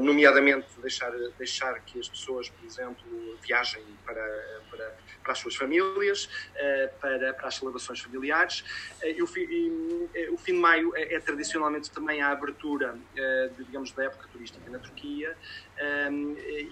[0.00, 6.28] nomeadamente deixar, deixar que as pessoas, por exemplo, viajem para, para para as suas famílias,
[6.56, 8.64] eh, para, para as celebrações familiares.
[9.02, 12.30] Eh, e o, fim, e eh, o fim de maio é, é, tradicionalmente também a
[12.30, 15.36] abertura, de, digamos, da época turística na Turquia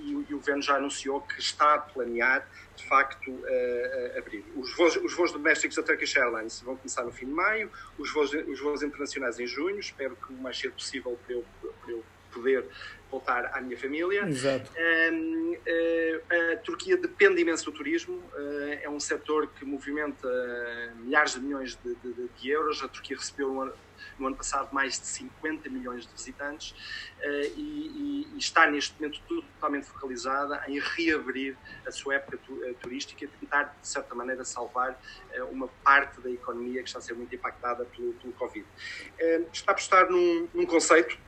[0.07, 3.33] e, o governo já anunciou que está a planear, de facto,
[4.17, 4.45] abrir.
[4.55, 8.13] Os voos, os voos domésticos da Turkish Airlines vão começar no fim de maio, os
[8.13, 11.45] voos, os voos internacionais em junho, espero que o mais cedo possível para eu,
[11.83, 12.65] para eu poder
[13.11, 14.27] voltar à minha família.
[14.27, 14.71] Exato.
[15.13, 16.21] Um, eh,
[16.53, 20.29] a Turquia depende imenso do turismo, uh, é um setor que movimenta
[20.97, 22.83] milhares de milhões de, de, de euros.
[22.83, 23.73] A Turquia recebeu no ano,
[24.19, 26.75] no ano, passado mais de 50 milhões de visitantes
[27.57, 31.57] e, e, está neste momento totalmente focalizada em reabrir
[31.87, 35.01] a sua época tu, turística e tentar, de certa maneira, salvar
[35.51, 38.67] uma parte da economia que está a ser muito impactada pelo, pelo Covid.
[39.53, 41.28] está a apostar num, num conceito eh,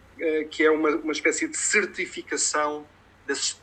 [0.51, 2.87] que é uma, uma espécie de certificação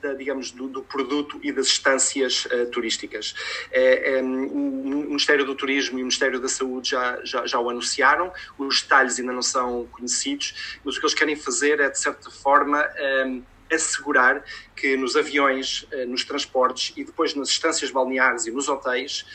[0.01, 3.35] da, digamos, do, do, produto e das estâncias uh, turísticas.
[3.71, 7.69] Uh, um, o Ministério do Turismo e o Ministério da Saúde já, já, já, o
[7.69, 11.99] anunciaram, os detalhes ainda não são conhecidos, mas o que eles querem fazer é, de
[11.99, 12.87] certa forma,
[13.25, 19.25] um, assegurar que nos aviões, nos transportes e depois nas estâncias balneares e nos hotéis,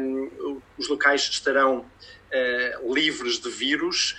[0.00, 1.84] um, os locais estarão
[2.84, 4.16] livres de vírus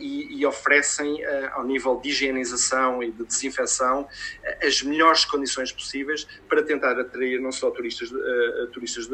[0.00, 4.08] e, e, oferecem, ao nível de higienização e de desinfecção,
[4.62, 8.10] as melhores condições possíveis para tentar atrair não só turistas,
[8.72, 9.08] turistas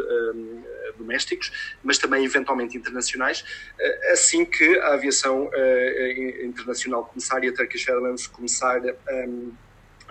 [0.97, 3.45] domésticos, mas também eventualmente internacionais,
[4.13, 5.51] assim que a aviação
[6.43, 9.27] internacional começar e a Turkish Airlines começar a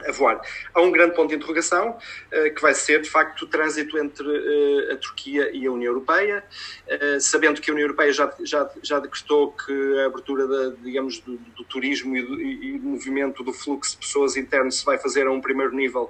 [0.06, 0.42] a voar.
[0.74, 4.26] Há um grande ponto de interrogação, uh, que vai ser, de facto, o trânsito entre
[4.26, 6.44] uh, a Turquia e a União Europeia,
[6.88, 11.20] uh, sabendo que a União Europeia já, já, já decretou que a abertura, da, digamos,
[11.20, 14.98] do, do turismo e do, e do, movimento do fluxo de pessoas interno se vai
[14.98, 16.10] fazer a um primeiro nível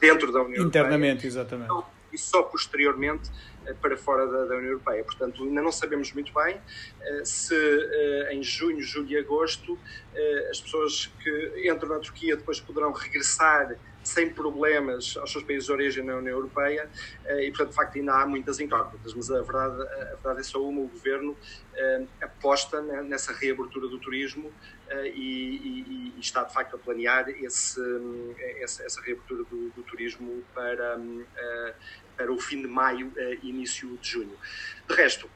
[0.00, 0.82] dentro da União Internamente, Europeia.
[0.82, 1.64] Internamente, exatamente.
[1.66, 3.30] Então, e só posteriormente
[3.74, 5.04] para fora da, da, União Europeia.
[5.04, 10.50] Portanto, ainda não sabemos muito bem uh, se uh, em junho, julho e agosto uh,
[10.50, 15.72] as pessoas que entram na Turquia depois poderão regressar sem problemas aos seus países de
[15.72, 16.88] origem na União Europeia
[17.42, 20.62] e, portanto, de facto, ainda há muitas incógnitas, mas a verdade, a verdade é só
[20.62, 21.36] uma, o Governo
[22.22, 24.50] aposta nessa reabertura do turismo
[25.04, 27.82] e, e, e, está, de facto, a planear esse,
[28.60, 30.98] essa, essa reabertura do, do turismo para,
[32.18, 33.10] para o fim de maio
[33.42, 34.36] e início de junho.
[34.86, 35.30] De resto,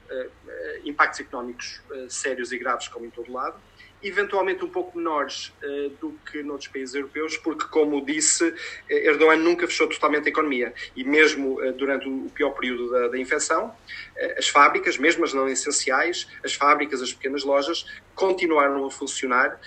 [0.83, 3.59] impactos económicos sérios e graves, como em todo lado,
[4.03, 8.53] eventualmente um pouco menores uh, do que noutros países europeus, porque, como disse,
[8.89, 13.17] Erdogan nunca fechou totalmente a economia e mesmo uh, durante o pior período da, da
[13.17, 17.85] infecção, uh, as fábricas, mesmo as não essenciais, as fábricas, as pequenas lojas,
[18.15, 19.59] continuaram a funcionar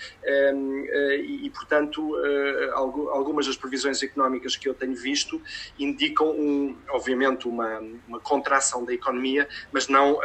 [0.53, 2.15] um, e, e, portanto,
[3.11, 5.41] algumas das previsões económicas que eu tenho visto
[5.77, 10.19] indicam, um, obviamente, uma, uma contração da economia, mas não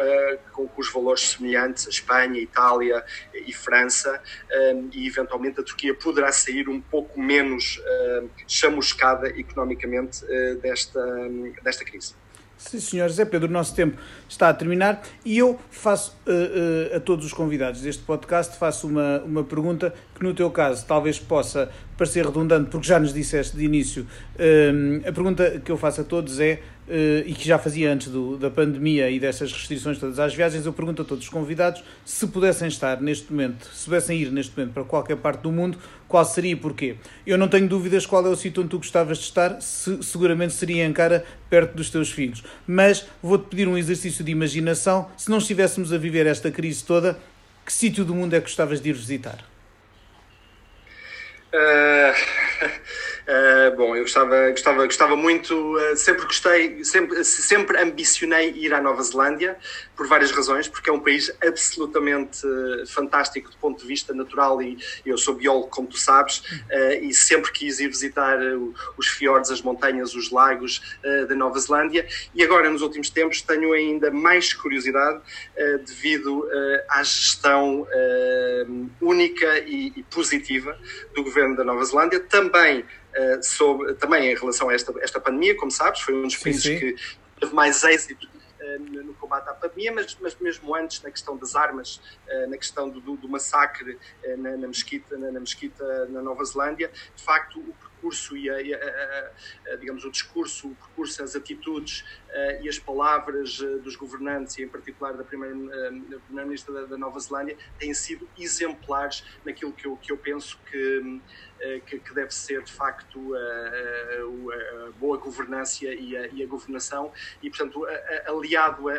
[0.53, 3.05] com, com os valores semelhantes a Espanha, Itália
[3.35, 4.23] e França
[4.75, 10.25] um, e eventualmente a Turquia poderá sair um pouco menos uh, chamuscada economicamente
[10.61, 11.01] desta,
[11.63, 12.22] desta crise.
[12.63, 13.99] Sim, senhores, é Pedro, o nosso tempo
[14.29, 18.87] está a terminar e eu faço uh, uh, a todos os convidados deste podcast faço
[18.87, 23.57] uma, uma pergunta que no teu caso talvez possa parecer redundante porque já nos disseste
[23.57, 24.07] de início.
[24.37, 28.37] Uh, a pergunta que eu faço a todos é e que já fazia antes do,
[28.37, 32.27] da pandemia e dessas restrições todas às viagens, eu pergunto a todos os convidados se
[32.27, 35.79] pudessem estar neste momento, se pudessem ir neste momento para qualquer parte do mundo,
[36.09, 36.97] qual seria e porquê?
[37.27, 40.53] Eu não tenho dúvidas qual é o sítio onde tu gostavas de estar, se, seguramente
[40.55, 42.43] seria em Ankara, perto dos teus filhos.
[42.67, 47.19] Mas vou-te pedir um exercício de imaginação, se não estivéssemos a viver esta crise toda,
[47.65, 49.39] que sítio do mundo é que gostavas de ir visitar?
[51.55, 52.13] Uh,
[53.27, 58.81] uh, bom, eu gostava, gostava, gostava muito, uh, sempre gostei, sempre, sempre ambicionei ir à
[58.81, 59.57] Nova Zelândia,
[59.97, 62.41] por várias razões, porque é um país absolutamente
[62.89, 66.43] fantástico do ponto de vista natural e eu sou biólogo, como tu sabes,
[67.01, 68.39] e sempre quis ir visitar
[68.97, 70.99] os fiordes, as montanhas, os lagos
[71.29, 72.07] da Nova Zelândia.
[72.35, 75.21] E agora, nos últimos tempos, tenho ainda mais curiosidade
[75.87, 76.49] devido
[76.89, 77.87] à gestão
[79.01, 80.77] única e, e positiva
[81.15, 82.85] do governo da Nova Zelândia, também,
[83.17, 86.63] uh, sobre, também em relação a esta, esta pandemia, como sabes, foi um dos países
[86.63, 86.79] sim, sim.
[86.79, 86.97] que
[87.41, 91.55] teve mais êxito uh, no combate à pandemia, mas, mas mesmo antes na questão das
[91.55, 93.99] armas, uh, na questão do, do, do massacre
[94.39, 98.57] na, na, mesquita, na, na mesquita na Nova Zelândia, de facto o percurso e, a,
[98.57, 103.95] a, a, digamos o discurso, o percurso, as atitudes uh, e as palavras uh, dos
[103.95, 109.73] governantes e em particular da primeira-ministra uh, da, da, Nova Zelândia têm sido exemplares naquilo
[109.73, 111.21] que eu, que eu penso que,
[111.87, 117.13] que, que, deve ser de facto a, boa governança e a, e governação.
[117.43, 117.87] E portanto
[118.27, 118.95] aliado a,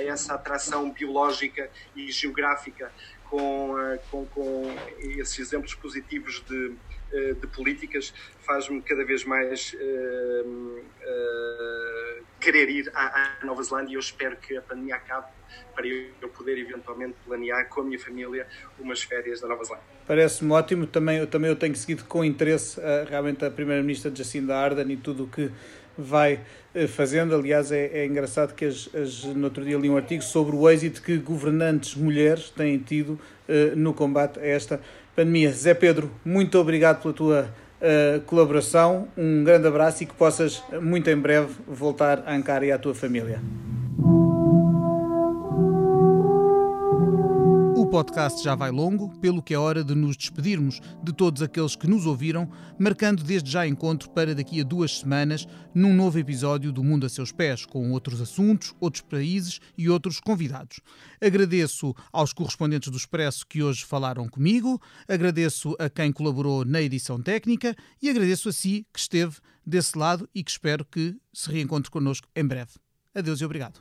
[0.00, 2.92] essa atração biológica e geográfica
[3.28, 3.74] com,
[4.10, 6.76] com, com esses exemplos positivos de
[7.14, 13.92] eh, de políticas faz-me cada vez mais uh, uh, querer ir à, à, Nova Zelândia
[13.92, 15.28] e eu espero que a pandemia acabe
[15.76, 18.48] para eu poder eventualmente planear com a minha família
[18.80, 19.86] umas férias da Nova Zelândia.
[20.04, 24.56] Parece-me ótimo, também eu, também eu tenho seguido com interesse uh, realmente a Primeira-Ministra Jacinda
[24.56, 25.52] Ardern e tudo o que
[25.96, 26.40] vai
[26.88, 27.36] fazendo.
[27.36, 30.68] Aliás, é, é engraçado que as, as, no outro dia li um artigo sobre o
[30.68, 33.16] êxito que governantes mulheres têm tido
[33.76, 34.80] no combate a esta
[35.14, 35.52] pandemia.
[35.52, 37.48] Zé Pedro, muito obrigado pela tua
[37.80, 42.72] uh, colaboração, um grande abraço e que possas muito em breve voltar a Ankara e
[42.72, 43.40] à tua família.
[47.94, 51.86] Podcast já vai longo, pelo que é hora de nos despedirmos de todos aqueles que
[51.86, 56.82] nos ouviram, marcando desde já encontro para daqui a duas semanas num novo episódio do
[56.82, 60.80] Mundo a Seus Pés, com outros assuntos, outros países e outros convidados.
[61.22, 67.22] Agradeço aos correspondentes do Expresso que hoje falaram comigo, agradeço a quem colaborou na edição
[67.22, 71.92] técnica e agradeço a si que esteve desse lado e que espero que se reencontre
[71.92, 72.72] connosco em breve.
[73.14, 73.80] Adeus e obrigado.